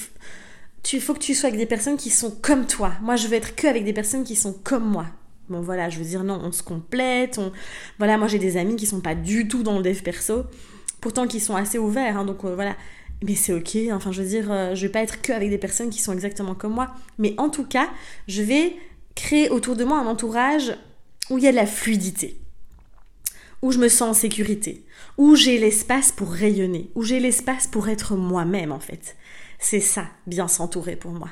tu 0.82 1.02
faut 1.02 1.14
que 1.14 1.20
tu 1.20 1.34
sois 1.34 1.48
avec 1.48 1.60
des 1.60 1.66
personnes 1.66 1.98
qui 1.98 2.10
sont 2.10 2.32
comme 2.32 2.68
toi. 2.68 2.94
Moi, 3.02 3.18
je 3.18 3.28
veux 3.28 3.34
être 3.34 3.56
que 3.56 3.68
avec 3.68 3.84
des 3.84 3.92
personnes 3.92 4.24
qui 4.24 4.38
sont 4.38 4.54
comme 4.54 4.90
moi. 4.90 5.08
Voilà, 5.62 5.90
je 5.90 6.00
veux 6.00 6.06
dire 6.06 6.24
non, 6.24 6.40
on 6.44 6.52
se 6.52 6.64
complète. 6.64 7.38
On... 7.38 7.52
Voilà, 7.98 8.18
moi 8.18 8.28
j'ai 8.28 8.40
des 8.40 8.58
amis 8.58 8.76
qui 8.76 8.86
sont 8.86 9.02
pas 9.02 9.16
du 9.16 9.48
tout 9.48 9.64
dans 9.64 9.78
le 9.78 9.84
dev 9.84 10.02
perso, 10.02 10.44
pourtant 11.02 11.28
qui 11.28 11.40
sont 11.40 11.56
assez 11.56 11.78
ouverts. 11.78 12.18
Hein, 12.18 12.26
donc 12.26 12.44
euh, 12.46 12.56
voilà, 12.56 12.76
mais 13.24 13.36
c'est 13.36 13.54
ok. 13.54 13.78
Enfin, 13.92 14.12
je 14.12 14.22
veux 14.22 14.28
dire, 14.28 14.76
je 14.76 14.82
vais 14.86 14.92
pas 14.92 15.02
être 15.02 15.22
que 15.22 15.32
avec 15.32 15.50
des 15.50 15.58
personnes 15.58 15.90
qui 15.90 16.02
sont 16.02 16.14
exactement 16.14 16.56
comme 16.56 16.74
moi. 16.74 16.94
Mais 17.18 17.36
en 17.38 17.50
tout 17.50 17.66
cas, 17.66 17.90
je 18.28 18.42
vais 18.42 18.76
créer 19.16 19.50
autour 19.50 19.76
de 19.76 19.84
moi 19.84 20.00
un 20.00 20.08
entourage 20.08 20.76
où 21.30 21.38
il 21.38 21.44
y 21.44 21.48
a 21.48 21.52
de 21.52 21.56
la 21.56 21.66
fluidité, 21.66 22.38
où 23.62 23.72
je 23.72 23.80
me 23.80 23.88
sens 23.88 24.10
en 24.10 24.14
sécurité, 24.14 24.86
où 25.18 25.36
j'ai 25.36 25.58
l'espace 25.58 26.12
pour 26.12 26.32
rayonner, 26.32 26.90
où 26.96 27.04
j'ai 27.04 27.20
l'espace 27.20 27.68
pour 27.68 27.88
être 27.90 28.16
moi-même 28.16 28.72
en 28.72 28.80
fait. 28.80 29.16
C'est 29.60 29.80
ça, 29.80 30.08
bien 30.28 30.48
s'entourer 30.48 30.96
pour 30.96 31.12
moi. 31.12 31.30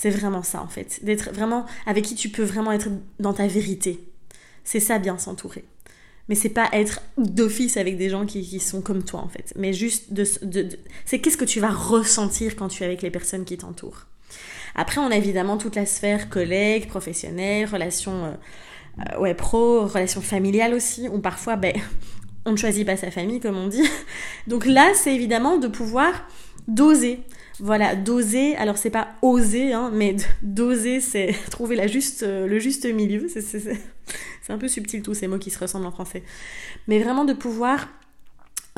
C'est 0.00 0.08
vraiment 0.08 0.42
ça 0.42 0.62
en 0.62 0.66
fait, 0.66 1.04
d'être 1.04 1.30
vraiment 1.30 1.66
avec 1.84 2.06
qui 2.06 2.14
tu 2.14 2.30
peux 2.30 2.42
vraiment 2.42 2.72
être 2.72 2.88
dans 3.18 3.34
ta 3.34 3.46
vérité. 3.46 4.00
C'est 4.64 4.80
ça, 4.80 4.98
bien 4.98 5.18
s'entourer. 5.18 5.62
Mais 6.30 6.34
c'est 6.34 6.48
pas 6.48 6.70
être 6.72 7.02
d'office 7.18 7.76
avec 7.76 7.98
des 7.98 8.08
gens 8.08 8.24
qui, 8.24 8.60
sont 8.60 8.80
comme 8.80 9.04
toi 9.04 9.20
en 9.20 9.28
fait. 9.28 9.52
Mais 9.56 9.74
juste 9.74 10.14
de 10.14 10.24
c'est 11.04 11.18
qu'est-ce 11.18 11.36
que 11.36 11.44
tu 11.44 11.60
vas 11.60 11.68
ressentir 11.68 12.56
quand 12.56 12.68
tu 12.68 12.82
es 12.82 12.86
avec 12.86 13.02
les 13.02 13.10
personnes 13.10 13.44
qui 13.44 13.58
t'entourent. 13.58 14.06
Après, 14.74 15.02
on 15.02 15.10
a 15.10 15.16
évidemment 15.16 15.58
toute 15.58 15.76
la 15.76 15.84
sphère 15.84 16.30
collègues, 16.30 16.88
professionnels, 16.88 17.66
relations 17.66 18.24
euh, 18.24 18.32
euh, 19.00 19.18
ouais, 19.18 19.34
pro, 19.34 19.86
relations 19.86 20.22
familiales 20.22 20.72
aussi, 20.72 21.10
où 21.10 21.18
parfois, 21.18 21.56
ben, 21.56 21.74
on 22.46 22.52
ne 22.52 22.56
choisit 22.56 22.86
pas 22.86 22.96
sa 22.96 23.10
famille, 23.10 23.40
comme 23.40 23.58
on 23.58 23.68
dit. 23.68 23.86
Donc 24.46 24.64
là, 24.64 24.92
c'est 24.94 25.14
évidemment 25.14 25.58
de 25.58 25.68
pouvoir 25.68 26.26
doser. 26.70 27.20
Voilà, 27.58 27.94
doser, 27.94 28.56
alors 28.56 28.78
c'est 28.78 28.90
pas 28.90 29.08
oser, 29.20 29.74
hein, 29.74 29.90
mais 29.92 30.16
doser, 30.42 31.00
c'est 31.00 31.34
trouver 31.50 31.76
la 31.76 31.86
juste, 31.86 32.22
euh, 32.22 32.46
le 32.46 32.58
juste 32.58 32.86
milieu. 32.86 33.26
C'est 33.28 34.52
un 34.52 34.58
peu 34.58 34.68
subtil 34.68 35.02
tous 35.02 35.14
ces 35.14 35.28
mots 35.28 35.38
qui 35.38 35.50
se 35.50 35.58
ressemblent 35.58 35.86
en 35.86 35.90
français. 35.90 36.22
Mais 36.88 36.98
vraiment 37.00 37.24
de 37.24 37.34
pouvoir 37.34 37.88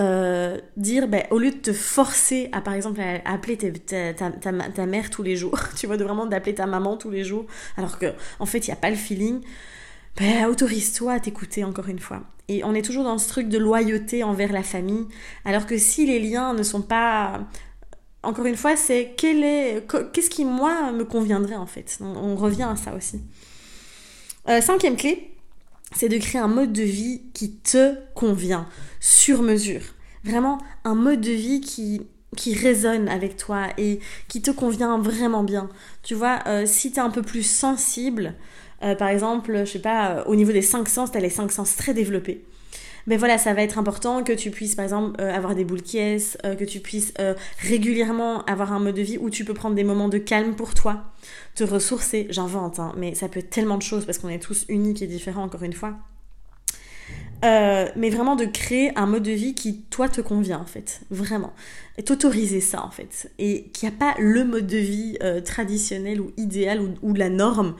euh, 0.00 0.58
dire, 0.76 1.06
ben, 1.06 1.24
au 1.30 1.38
lieu 1.38 1.50
de 1.50 1.56
te 1.56 1.72
forcer 1.72 2.48
à, 2.52 2.60
par 2.60 2.74
exemple, 2.74 3.00
à, 3.00 3.20
appeler 3.30 3.56
ta, 3.56 4.14
ta, 4.14 4.86
mère 4.86 5.10
tous 5.10 5.22
les 5.22 5.36
jours, 5.36 5.58
tu 5.76 5.86
vois, 5.86 5.96
de 5.96 6.04
vraiment 6.04 6.26
d'appeler 6.26 6.54
ta 6.54 6.66
maman 6.66 6.96
tous 6.96 7.10
les 7.10 7.24
jours, 7.24 7.46
alors 7.76 7.98
que 7.98 8.06
en 8.40 8.46
fait, 8.46 8.66
il 8.66 8.70
n'y 8.70 8.74
a 8.74 8.76
pas 8.76 8.90
le 8.90 8.96
feeling, 8.96 9.40
ben, 10.16 10.46
autorise-toi 10.46 11.12
à 11.12 11.20
t'écouter 11.20 11.62
encore 11.62 11.88
une 11.88 11.98
fois. 11.98 12.22
Et 12.48 12.64
on 12.64 12.74
est 12.74 12.82
toujours 12.82 13.04
dans 13.04 13.18
ce 13.18 13.28
truc 13.28 13.48
de 13.48 13.58
loyauté 13.58 14.24
envers 14.24 14.52
la 14.52 14.62
famille, 14.62 15.06
alors 15.44 15.66
que 15.66 15.78
si 15.78 16.06
les 16.06 16.18
liens 16.18 16.54
ne 16.54 16.62
sont 16.62 16.82
pas... 16.82 17.46
Encore 18.22 18.46
une 18.46 18.56
fois, 18.56 18.76
c'est 18.76 19.14
qu'est-ce 19.16 20.30
qui, 20.30 20.44
moi, 20.44 20.92
me 20.92 21.04
conviendrait 21.04 21.56
en 21.56 21.66
fait? 21.66 21.98
On, 22.00 22.36
revient 22.36 22.68
à 22.70 22.76
ça 22.76 22.94
aussi. 22.94 23.20
Euh, 24.48 24.60
cinquième 24.60 24.96
clé, 24.96 25.32
c'est 25.94 26.08
de 26.08 26.18
créer 26.18 26.40
un 26.40 26.48
mode 26.48 26.72
de 26.72 26.82
vie 26.82 27.22
qui 27.34 27.52
te 27.52 27.94
convient, 28.14 28.66
sur 29.00 29.42
mesure. 29.42 29.82
Vraiment 30.24 30.58
un 30.84 30.94
mode 30.94 31.20
de 31.20 31.32
vie 31.32 31.60
qui, 31.60 32.02
qui 32.36 32.54
résonne 32.54 33.08
avec 33.08 33.36
toi 33.36 33.68
et 33.76 33.98
qui 34.28 34.40
te 34.40 34.52
convient 34.52 34.98
vraiment 34.98 35.42
bien. 35.42 35.68
Tu 36.04 36.14
vois, 36.14 36.40
euh, 36.46 36.64
si 36.64 36.92
tu 36.92 36.98
es 36.98 37.02
un 37.02 37.10
peu 37.10 37.22
plus 37.22 37.42
sensible, 37.42 38.34
euh, 38.84 38.94
par 38.94 39.08
exemple, 39.08 39.64
je 39.64 39.72
sais 39.72 39.78
pas, 39.80 40.22
au 40.26 40.36
niveau 40.36 40.52
des 40.52 40.62
cinq 40.62 40.88
sens, 40.88 41.10
tu 41.10 41.18
as 41.18 41.20
les 41.20 41.30
cinq 41.30 41.50
sens 41.50 41.76
très 41.76 41.92
développés. 41.92 42.44
Mais 43.06 43.16
voilà, 43.16 43.38
ça 43.38 43.52
va 43.54 43.62
être 43.62 43.78
important 43.78 44.22
que 44.22 44.32
tu 44.32 44.50
puisses, 44.50 44.74
par 44.74 44.84
exemple, 44.84 45.20
avoir 45.20 45.54
des 45.54 45.64
boules 45.64 45.82
qui 45.82 45.98
que 45.98 46.64
tu 46.64 46.80
puisses 46.80 47.14
régulièrement 47.58 48.44
avoir 48.44 48.72
un 48.72 48.78
mode 48.78 48.94
de 48.94 49.02
vie 49.02 49.18
où 49.18 49.30
tu 49.30 49.44
peux 49.44 49.54
prendre 49.54 49.74
des 49.74 49.84
moments 49.84 50.08
de 50.08 50.18
calme 50.18 50.54
pour 50.54 50.74
toi, 50.74 51.04
te 51.54 51.64
ressourcer. 51.64 52.26
J'invente, 52.30 52.78
hein, 52.78 52.92
mais 52.96 53.14
ça 53.14 53.28
peut 53.28 53.40
être 53.40 53.50
tellement 53.50 53.76
de 53.76 53.82
choses 53.82 54.06
parce 54.06 54.18
qu'on 54.18 54.28
est 54.28 54.42
tous 54.42 54.64
uniques 54.68 55.02
et 55.02 55.06
différents, 55.06 55.44
encore 55.44 55.62
une 55.62 55.72
fois. 55.72 55.96
Euh, 57.44 57.88
mais 57.96 58.10
vraiment 58.10 58.36
de 58.36 58.44
créer 58.44 58.96
un 58.96 59.06
mode 59.06 59.24
de 59.24 59.32
vie 59.32 59.54
qui, 59.54 59.82
toi, 59.90 60.08
te 60.08 60.20
convient, 60.20 60.60
en 60.60 60.66
fait. 60.66 61.00
Vraiment. 61.10 61.52
Et 61.98 62.04
t'autoriser 62.04 62.60
ça, 62.60 62.84
en 62.84 62.90
fait. 62.90 63.32
Et 63.38 63.64
qu'il 63.72 63.88
n'y 63.88 63.94
a 63.94 63.98
pas 63.98 64.14
le 64.20 64.44
mode 64.44 64.66
de 64.66 64.78
vie 64.78 65.18
euh, 65.22 65.40
traditionnel 65.40 66.20
ou 66.20 66.32
idéal 66.36 66.80
ou, 67.02 67.14
la 67.14 67.28
norme. 67.28 67.74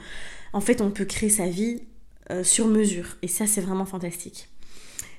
En 0.51 0.59
fait, 0.59 0.81
on 0.81 0.91
peut 0.91 1.05
créer 1.05 1.29
sa 1.29 1.47
vie 1.47 1.83
euh, 2.29 2.43
sur 2.43 2.67
mesure. 2.67 3.15
Et 3.21 3.27
ça, 3.27 3.47
c'est 3.47 3.61
vraiment 3.61 3.85
fantastique. 3.85 4.49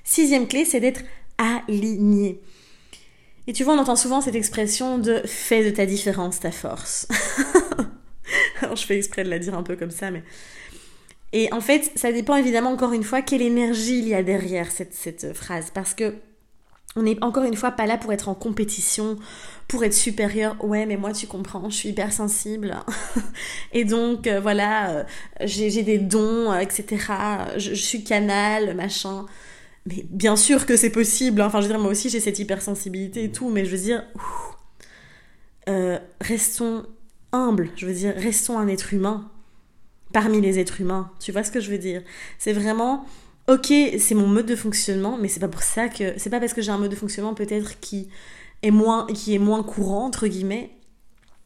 Sixième 0.05 0.47
clé, 0.47 0.63
c'est 0.63 0.79
d'être 0.79 1.01
aligné. 1.37 2.39
Et 3.47 3.53
tu 3.53 3.65
vois, 3.65 3.73
on 3.73 3.79
entend 3.79 3.97
souvent 3.97 4.21
cette 4.21 4.35
expression 4.35 4.97
de 4.97 5.21
fais 5.25 5.65
de 5.65 5.69
ta 5.71 5.85
différence 5.85 6.39
ta 6.39 6.51
force. 6.51 7.07
Alors, 8.61 8.77
je 8.77 8.85
fais 8.85 8.95
exprès 8.95 9.25
de 9.25 9.29
la 9.29 9.39
dire 9.39 9.55
un 9.55 9.63
peu 9.63 9.75
comme 9.75 9.91
ça, 9.91 10.09
mais 10.09 10.23
et 11.35 11.51
en 11.51 11.59
fait, 11.59 11.91
ça 11.95 12.13
dépend 12.13 12.37
évidemment 12.37 12.71
encore 12.71 12.93
une 12.93 13.03
fois 13.03 13.21
quelle 13.21 13.41
énergie 13.41 13.99
il 13.99 14.07
y 14.07 14.13
a 14.13 14.23
derrière 14.23 14.71
cette, 14.71 15.33
phrase. 15.33 15.69
Parce 15.73 15.93
que 15.93 16.15
on 16.95 17.01
n'est 17.01 17.21
encore 17.21 17.43
une 17.43 17.57
fois 17.57 17.71
pas 17.71 17.85
là 17.85 17.97
pour 17.97 18.13
être 18.13 18.29
en 18.29 18.35
compétition, 18.35 19.17
pour 19.67 19.83
être 19.83 19.93
supérieur. 19.93 20.55
Ouais, 20.63 20.85
mais 20.85 20.95
moi 20.95 21.11
tu 21.11 21.27
comprends, 21.27 21.69
je 21.69 21.75
suis 21.75 21.89
hyper 21.89 22.13
sensible. 22.13 22.77
et 23.73 23.83
donc 23.83 24.27
euh, 24.27 24.39
voilà, 24.39 24.91
euh, 24.91 25.03
j'ai 25.41 25.83
des 25.83 25.97
dons, 25.97 26.53
euh, 26.53 26.59
etc. 26.59 27.05
Je, 27.57 27.73
suis 27.73 28.05
canal, 28.05 28.73
machin. 28.73 29.25
Mais 29.85 30.05
bien 30.09 30.35
sûr 30.35 30.65
que 30.65 30.75
c'est 30.75 30.89
possible. 30.89 31.41
Hein. 31.41 31.47
Enfin, 31.47 31.61
je 31.61 31.67
veux 31.67 31.73
dire, 31.73 31.79
moi 31.79 31.91
aussi 31.91 32.09
j'ai 32.09 32.19
cette 32.19 32.39
hypersensibilité 32.39 33.25
et 33.25 33.31
tout, 33.31 33.49
mais 33.49 33.65
je 33.65 33.71
veux 33.71 33.81
dire, 33.81 34.03
restons 36.21 36.85
humbles. 37.31 37.69
Je 37.75 37.85
veux 37.85 37.93
dire, 37.93 38.13
restons 38.15 38.57
un 38.57 38.67
être 38.67 38.93
humain 38.93 39.29
parmi 40.13 40.41
les 40.41 40.59
êtres 40.59 40.81
humains. 40.81 41.11
Tu 41.19 41.31
vois 41.31 41.43
ce 41.43 41.51
que 41.51 41.59
je 41.59 41.69
veux 41.69 41.77
dire? 41.77 42.01
C'est 42.39 42.53
vraiment 42.53 43.05
ok, 43.47 43.71
c'est 43.99 44.15
mon 44.15 44.27
mode 44.27 44.45
de 44.45 44.55
fonctionnement, 44.55 45.17
mais 45.17 45.27
c'est 45.27 45.39
pas 45.39 45.47
pour 45.47 45.63
ça 45.63 45.87
que 45.87 46.13
c'est 46.17 46.29
pas 46.29 46.39
parce 46.39 46.53
que 46.53 46.61
j'ai 46.61 46.71
un 46.71 46.77
mode 46.77 46.91
de 46.91 46.95
fonctionnement 46.95 47.33
peut-être 47.33 47.79
qui 47.79 48.09
est 48.63 48.71
moins 48.71 49.07
qui 49.07 49.35
est 49.35 49.39
moins 49.39 49.63
courant 49.63 50.05
entre 50.05 50.27
guillemets. 50.27 50.71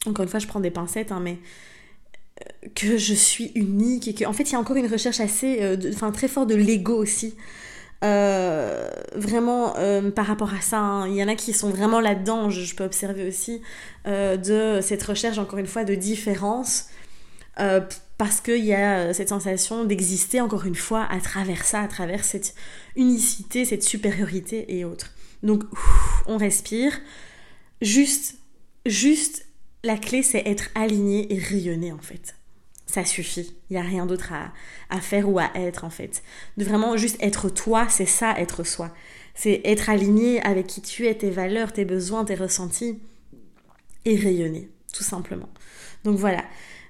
Encore 0.06 0.24
une 0.24 0.30
fois, 0.30 0.40
je 0.40 0.48
prends 0.48 0.62
des 0.62 0.72
pincettes, 0.72 1.12
hein, 1.12 1.20
mais 1.22 1.40
euh, 2.42 2.70
que 2.74 2.98
je 2.98 3.14
suis 3.14 3.52
unique 3.56 4.08
et 4.08 4.14
que 4.14 4.26
en 4.26 4.34
fait 4.34 4.44
il 4.44 4.54
y 4.54 4.56
a 4.56 4.60
encore 4.60 4.78
une 4.78 4.88
recherche 4.88 5.20
assez, 5.20 5.62
euh, 5.62 5.78
enfin 5.94 6.12
très 6.12 6.28
forte 6.28 6.50
de 6.50 6.56
l'ego 6.56 6.96
aussi. 6.96 7.36
Vraiment 8.02 9.74
par 10.16 10.26
rapport 10.26 10.54
à 10.54 10.62
ça. 10.62 10.80
hein. 10.80 11.08
Il 11.08 11.16
y 11.16 11.24
en 11.24 11.28
a 11.28 11.36
qui 11.36 11.54
sont 11.54 11.70
vraiment 11.70 12.00
là-dedans, 12.00 12.50
je, 12.50 12.76
peux 12.76 12.84
observer 12.84 13.28
aussi, 13.28 13.62
de 14.06 14.80
cette 14.82 15.04
recherche, 15.04 15.38
encore 15.38 15.60
une 15.60 15.68
fois, 15.68 15.84
de 15.84 15.96
différence. 15.96 16.88
parce 18.18 18.42
qu'il 18.42 18.66
y 18.66 18.74
a 18.74 19.14
cette 19.14 19.30
sensation 19.30 19.84
d'exister, 19.86 20.42
encore 20.42 20.66
une 20.66 20.76
fois, 20.76 21.08
à 21.10 21.20
travers 21.20 21.64
ça, 21.66 21.82
à 21.82 21.88
travers 21.88 22.24
cette 22.24 22.56
unicité, 22.96 23.66
cette 23.66 23.84
supériorité 23.84 24.78
et 24.78 24.86
autres. 24.86 25.12
Donc, 25.44 25.64
on 26.28 26.38
respire. 26.38 27.00
Juste, 27.82 28.36
juste, 28.86 29.46
la 29.84 29.98
clé, 29.98 30.22
c'est 30.24 30.46
être 30.46 30.70
aligné 30.76 31.34
et 31.34 31.40
rayonner, 31.40 31.92
en 31.92 32.00
fait. 32.00 32.36
Ça 32.90 33.06
suffit. 33.06 33.56
Il 33.70 33.74
n'y 33.74 33.80
a 33.80 33.84
rien 33.84 34.08
d'autre 34.08 34.34
à, 34.34 34.52
à, 34.90 35.00
faire 35.00 35.30
ou 35.30 35.38
à 35.38 35.52
être, 35.54 35.84
en 35.84 35.92
fait. 35.92 36.24
De 36.58 36.66
vraiment 36.66 36.98
juste 36.98 37.18
être 37.22 37.48
toi, 37.48 37.88
c'est 37.88 38.08
ça, 38.08 38.34
être 38.40 38.64
soi. 38.64 38.92
C'est 39.36 39.62
être 39.64 39.92
aligné 39.92 40.42
avec 40.42 40.66
qui 40.66 40.82
tu 40.82 41.06
es, 41.06 41.14
tes 41.14 41.30
valeurs, 41.30 41.72
tes 41.72 41.86
besoins, 41.86 42.26
tes 42.26 42.34
ressentis. 42.34 43.00
Et 44.06 44.16
rayonner, 44.16 44.72
tout 44.92 45.04
simplement. 45.04 45.50
Donc 46.04 46.18
voilà. 46.18 46.44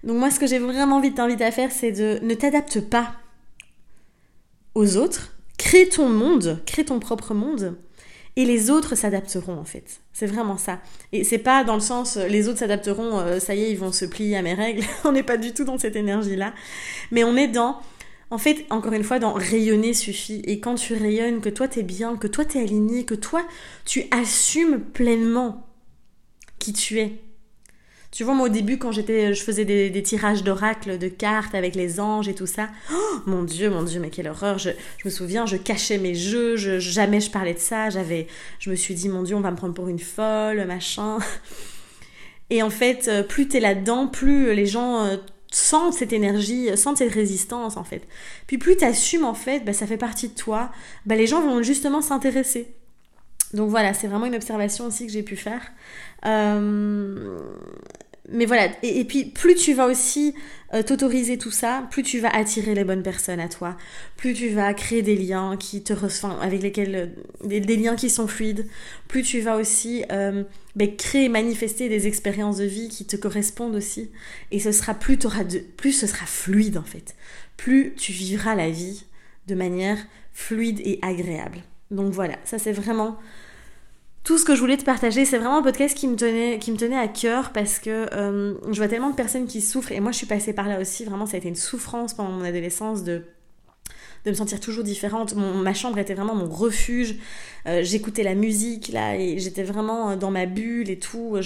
Donc 0.06 0.18
moi, 0.18 0.32
ce 0.32 0.40
que 0.40 0.48
j'ai 0.48 0.60
vraiment 0.60 0.96
envie 0.96 1.12
de 1.12 1.16
t'inviter 1.16 1.44
à 1.44 1.52
faire, 1.52 1.70
c'est 1.70 1.92
de 1.92 2.20
ne 2.24 2.34
t'adapte 2.34 2.80
pas 2.80 3.16
aux 4.76 4.96
autres. 4.96 5.36
Crée 5.58 5.90
ton 5.90 6.08
monde, 6.08 6.62
crée 6.66 6.86
ton 6.86 7.02
propre 7.02 7.34
monde 7.34 7.78
et 8.36 8.46
les 8.46 8.70
autres 8.70 8.96
s'adapteront 8.96 9.58
en 9.58 9.64
fait. 9.64 10.02
C'est 10.14 10.26
vraiment 10.26 10.58
ça. 10.58 10.80
Et 11.12 11.24
c'est 11.24 11.38
pas 11.38 11.64
dans 11.64 11.76
le 11.76 11.82
sens 11.82 12.18
les 12.18 12.48
autres 12.48 12.60
s'adapteront, 12.60 13.20
euh, 13.20 13.40
ça 13.40 13.56
y 13.56 13.64
est, 13.64 13.72
ils 13.72 13.78
vont 13.78 13.92
se 13.92 14.06
plier 14.06 14.38
à 14.38 14.42
mes 14.42 14.54
règles. 14.54 14.84
on 15.04 15.12
n'est 15.12 15.24
pas 15.24 15.38
du 15.38 15.54
tout 15.54 15.64
dans 15.64 15.78
cette 15.78 15.96
énergie-là. 15.96 16.54
Mais 17.12 17.24
on 17.24 17.36
est 17.36 17.48
dans, 17.48 17.80
en 18.32 18.38
fait, 18.38 18.66
encore 18.70 18.94
une 18.94 19.04
fois, 19.04 19.20
dans 19.20 19.34
rayonner 19.34 19.94
suffit. 19.94 20.42
Et 20.46 20.60
quand 20.60 20.76
tu 20.76 20.94
rayonnes, 20.94 21.42
que 21.42 21.50
toi 21.50 21.68
t'es 21.68 21.84
bien, 21.84 22.16
que 22.18 22.28
toi 22.28 22.46
t'es 22.46 22.60
aligné, 22.60 23.06
que 23.06 23.16
toi 23.16 23.46
tu 23.86 24.06
assumes 24.12 24.80
pleinement 24.80 25.66
qui 26.60 26.74
tu 26.74 27.00
es, 27.00 27.20
tu 28.12 28.24
vois, 28.24 28.34
moi 28.34 28.48
au 28.48 28.50
début, 28.50 28.78
quand 28.78 28.92
j'étais, 28.92 29.34
je 29.34 29.44
faisais 29.44 29.66
des, 29.66 30.04
tirages 30.04 30.44
d'oracle, 30.44 30.98
de 30.98 31.08
cartes 31.08 31.54
avec 31.54 31.76
les 31.76 32.00
anges 32.00 32.28
et 32.28 32.34
tout 32.34 32.48
ça, 32.48 32.70
oh, 32.92 33.20
mon 33.28 33.44
Dieu, 33.44 33.70
mon 33.70 33.84
Dieu, 33.84 34.00
mais 34.00 34.10
quelle 34.10 34.28
horreur. 34.28 34.58
Je, 34.58 34.72
je 34.98 35.08
me 35.08 35.12
souviens, 35.12 35.46
je 35.46 35.58
cachais 35.58 36.00
mes 36.00 36.16
jeux, 36.16 36.56
je, 36.56 36.80
jamais 36.80 37.20
je 37.20 37.30
parlais 37.30 37.54
de 37.54 37.60
ça. 37.60 37.90
J'avais, 37.92 38.28
je 38.60 38.72
me 38.72 38.76
suis 38.76 38.96
dit, 38.96 39.10
mon 39.10 39.22
Dieu, 39.22 39.36
on 39.36 39.42
va 39.42 39.52
me 39.52 39.56
prendre 39.56 39.76
pour 39.76 39.88
une 39.88 40.00
folle, 40.00 40.66
machin. 40.66 41.20
Et 42.50 42.64
en 42.64 42.72
fait, 42.72 43.08
euh, 43.08 43.22
plus 43.22 43.48
t'es 43.48 43.60
là-dedans, 43.60 44.08
plus 44.08 44.56
les 44.56 44.66
gens 44.66 45.06
euh, 45.06 45.18
sentent 45.52 45.94
cette 45.94 46.14
énergie, 46.14 46.76
sentent 46.78 46.98
cette 46.98 47.14
résistance 47.14 47.78
en 47.78 47.84
fait. 47.84 48.08
Puis 48.48 48.58
plus 48.58 48.76
t'assumes 48.76 49.26
en 49.26 49.34
fait, 49.36 49.64
bah, 49.66 49.74
ça 49.74 49.86
fait 49.86 49.98
partie 49.98 50.30
de 50.30 50.36
toi, 50.36 50.72
bah, 51.06 51.16
les 51.16 51.28
gens 51.28 51.42
vont 51.42 51.62
justement 51.62 52.02
s'intéresser. 52.02 52.74
Donc 53.54 53.70
voilà, 53.70 53.94
c'est 53.94 54.08
vraiment 54.08 54.26
une 54.26 54.36
observation 54.36 54.86
aussi 54.86 55.06
que 55.08 55.12
j'ai 55.12 55.24
pu 55.24 55.36
faire. 55.36 55.62
Euh, 56.26 57.40
mais 58.32 58.46
voilà, 58.46 58.70
et, 58.84 59.04
puis 59.06 59.26
plus 59.26 59.56
tu 59.56 59.74
vas 59.74 59.88
aussi 59.88 60.36
euh, 60.74 60.84
t'autoriser 60.84 61.38
tout 61.38 61.52
ça, 61.52 61.88
plus 61.90 62.04
tu 62.04 62.20
vas 62.20 62.30
attirer 62.30 62.76
les 62.76 62.84
bonnes 62.84 63.02
personnes 63.02 63.40
à 63.40 63.48
toi, 63.48 63.76
plus 64.18 64.34
tu 64.34 64.50
vas 64.50 64.74
créer 64.74 65.02
des 65.02 65.16
liens 65.16 65.58
qui 65.58 65.84
te 65.84 65.94
ressemblent, 65.94 66.42
avec 66.42 66.62
lesquels 66.62 66.96
euh, 66.96 67.60
des, 67.60 67.78
liens 67.78 67.96
qui 67.96 68.10
sont 68.10 68.28
fluides, 68.28 68.68
plus 69.08 69.24
tu 69.24 69.40
vas 69.40 69.58
aussi 69.58 70.04
euh, 70.12 70.44
ben, 70.76 70.96
créer, 70.96 71.28
manifester 71.28 71.90
des 71.90 72.08
expériences 72.08 72.58
de 72.58 72.66
vie 72.66 72.90
qui 72.90 73.06
te 73.06 73.16
correspondent 73.16 73.76
aussi, 73.76 74.12
et 74.52 74.60
ce 74.60 74.72
sera 74.72 74.94
plus, 74.94 75.18
de, 75.18 75.60
plus 75.78 75.94
ce 75.94 76.06
sera 76.06 76.26
fluide 76.26 76.78
en 76.78 76.84
fait, 76.84 77.16
plus 77.58 77.94
tu 77.96 78.12
vivras 78.12 78.54
la 78.54 78.70
vie 78.70 79.06
de 79.48 79.56
manière 79.56 79.98
fluide 80.34 80.82
et 80.82 81.00
agréable. 81.02 81.64
Donc 81.92 82.12
voilà, 82.12 82.36
ça 82.44 82.60
c'est 82.60 82.72
vraiment 82.72 83.18
tout 84.24 84.38
ce 84.38 84.46
que 84.46 84.54
je 84.56 84.60
voulais 84.60 84.78
te 84.78 84.86
partager. 84.86 85.26
C'est 85.26 85.38
vraiment 85.38 85.58
un 85.58 85.64
podcast 85.64 85.98
qui 85.98 86.08
me 86.08 86.16
tenait, 86.16 86.60
qui 86.60 86.72
me 86.72 86.78
tenait 86.78 86.98
à 86.98 87.08
cœur 87.08 87.52
parce 87.52 87.80
que 87.80 88.08
euh, 88.14 88.54
je 88.72 88.78
vois 88.78 88.88
tellement 88.88 89.10
de 89.10 89.16
personnes 89.16 89.48
qui 89.48 89.62
souffrent 89.62 89.92
et 89.92 90.00
moi 90.00 90.12
je 90.12 90.18
suis 90.18 90.28
passée 90.28 90.54
par 90.54 90.68
là 90.68 90.80
aussi. 90.80 91.06
Vraiment, 91.06 91.26
ça 91.26 91.36
a 91.36 91.38
été 91.40 91.50
une 91.50 91.56
souffrance 91.56 92.14
pendant 92.14 92.32
mon 92.32 92.44
adolescence 92.44 93.04
de 93.04 93.24
de 94.26 94.32
me 94.32 94.36
sentir 94.36 94.60
toujours 94.60 94.84
différente. 94.84 95.34
Ma 95.36 95.74
chambre 95.74 95.98
était 95.98 96.14
vraiment 96.14 96.36
mon 96.36 96.50
refuge. 96.50 97.16
Euh, 97.68 97.84
J'écoutais 97.84 98.24
la 98.24 98.36
musique 98.36 98.90
là 98.90 99.16
et 99.16 99.40
j'étais 99.40 99.64
vraiment 99.64 100.18
dans 100.18 100.30
ma 100.30 100.46
bulle 100.46 100.90
et 100.90 101.00
tout. 101.00 101.38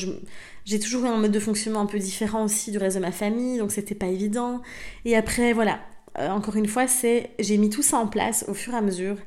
J'ai 0.66 0.80
toujours 0.80 1.06
eu 1.06 1.08
un 1.08 1.18
mode 1.18 1.32
de 1.32 1.40
fonctionnement 1.40 1.82
un 1.82 1.86
peu 1.86 2.00
différent 2.00 2.44
aussi 2.44 2.72
du 2.72 2.80
reste 2.80 2.96
de 2.98 3.02
ma 3.02 3.12
famille, 3.12 3.60
donc 3.60 3.72
c'était 3.72 3.96
pas 3.96 4.08
évident. 4.08 4.62
Et 5.06 5.16
après, 5.16 5.54
voilà, 5.54 5.80
euh, 6.20 6.30
encore 6.30 6.56
une 6.56 6.68
fois, 6.68 6.88
c'est 6.88 7.32
j'ai 7.40 7.58
mis 7.58 7.70
tout 7.70 7.82
ça 7.82 7.98
en 7.98 8.08
place 8.08 8.46
au 8.48 8.54
fur 8.54 8.74
et 8.74 8.78
à 8.78 8.82
mesure. 8.82 9.18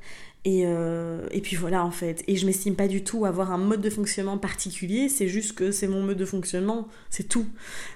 Et, 0.46 0.62
euh, 0.64 1.26
et, 1.32 1.40
puis 1.40 1.56
voilà 1.56 1.84
en 1.84 1.90
fait. 1.90 2.22
Et 2.28 2.36
je 2.36 2.46
m'estime 2.46 2.76
pas 2.76 2.86
du 2.86 3.02
tout 3.02 3.24
avoir 3.24 3.50
un 3.50 3.58
mode 3.58 3.80
de 3.80 3.90
fonctionnement 3.90 4.38
particulier, 4.38 5.08
c'est 5.08 5.26
juste 5.26 5.56
que 5.56 5.72
c'est 5.72 5.88
mon 5.88 6.04
mode 6.04 6.18
de 6.18 6.24
fonctionnement, 6.24 6.86
c'est 7.10 7.28
tout. 7.28 7.46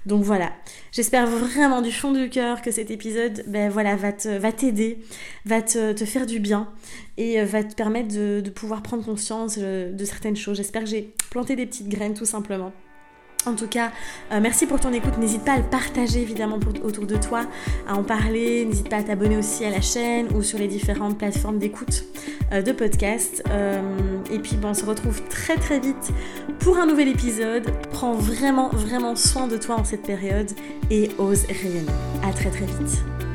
Donc 0.05 0.25
voilà. 0.25 0.51
J'espère 0.91 1.29
vraiment 1.29 1.81
du 1.81 1.93
fond 1.93 2.11
du 2.11 2.29
cœur 2.29 2.61
que 2.61 2.73
cet 2.73 2.91
épisode 2.91 3.45
ben 3.47 3.71
voilà, 3.71 3.95
va 3.95 4.13
t'aider, 4.13 4.99
va, 5.47 5.63
te, 5.63 5.93
te, 5.93 6.05
faire 6.05 6.27
du 6.27 6.41
bien 6.41 6.69
et 7.19 7.41
va 7.45 7.63
te 7.63 7.77
permettre 7.77 8.13
de, 8.13 8.41
de 8.41 8.51
pouvoir 8.51 8.83
prendre 8.83 9.05
conscience 9.05 9.55
euh, 9.59 9.93
de 9.93 10.05
certaines 10.05 10.37
choses. 10.37 10.57
J'espère 10.57 10.83
que 10.83 10.91
j'ai 10.91 11.15
planté 11.31 11.55
des 11.55 11.67
petites 11.67 11.89
graines 11.89 12.15
tout 12.15 12.25
simplement. 12.25 12.73
En 13.47 13.55
tout 13.55 13.69
cas, 13.69 13.91
euh, 14.33 14.41
merci 14.41 14.67
pour 14.67 14.81
ton 14.81 14.93
écoute. 14.93 15.17
N'hésite 15.19 15.45
pas 15.45 15.53
à 15.53 15.59
le 15.59 15.65
partager 15.65 16.21
évidemment 16.21 16.59
autour 16.83 17.07
de 17.07 17.17
toi, 17.17 17.47
à 17.89 17.95
en 17.95 18.03
parler. 18.03 18.67
N'hésite 18.67 18.91
pas 18.91 18.97
à 18.97 19.03
t'abonner 19.03 19.39
aussi 19.39 19.65
à 19.65 19.71
la 19.71 19.81
chaîne 19.81 20.29
ou 20.35 20.43
sur 20.43 20.59
les 20.59 20.69
différentes 20.69 21.17
plateformes 21.17 21.59
d'écoute 21.59 22.05
euh, 22.53 22.61
de 22.61 22.73
podcast. 22.73 23.43
Euh, 23.51 23.81
et 24.31 24.39
puis, 24.39 24.57
bon, 24.57 24.69
on 24.69 24.75
se 24.75 24.85
retrouve 24.85 25.23
très 25.29 25.57
très 25.57 25.81
vite 25.81 26.13
pour 26.59 26.77
un 26.79 26.87
nouvel 26.87 27.09
épisode. 27.09 27.65
Prends 27.93 28.15
vraiment 28.15 28.69
vraiment 28.71 29.17
soin 29.17 29.47
de 29.47 29.57
toi 29.57 29.77
en 29.77 29.85
cette 29.85 30.03
période 30.03 30.51
et 30.91 31.11
ose 31.19 31.47
rayonner. 31.47 31.87
À 32.23 32.33
très 32.33 32.51
très 32.51 32.67
vite. 32.67 33.30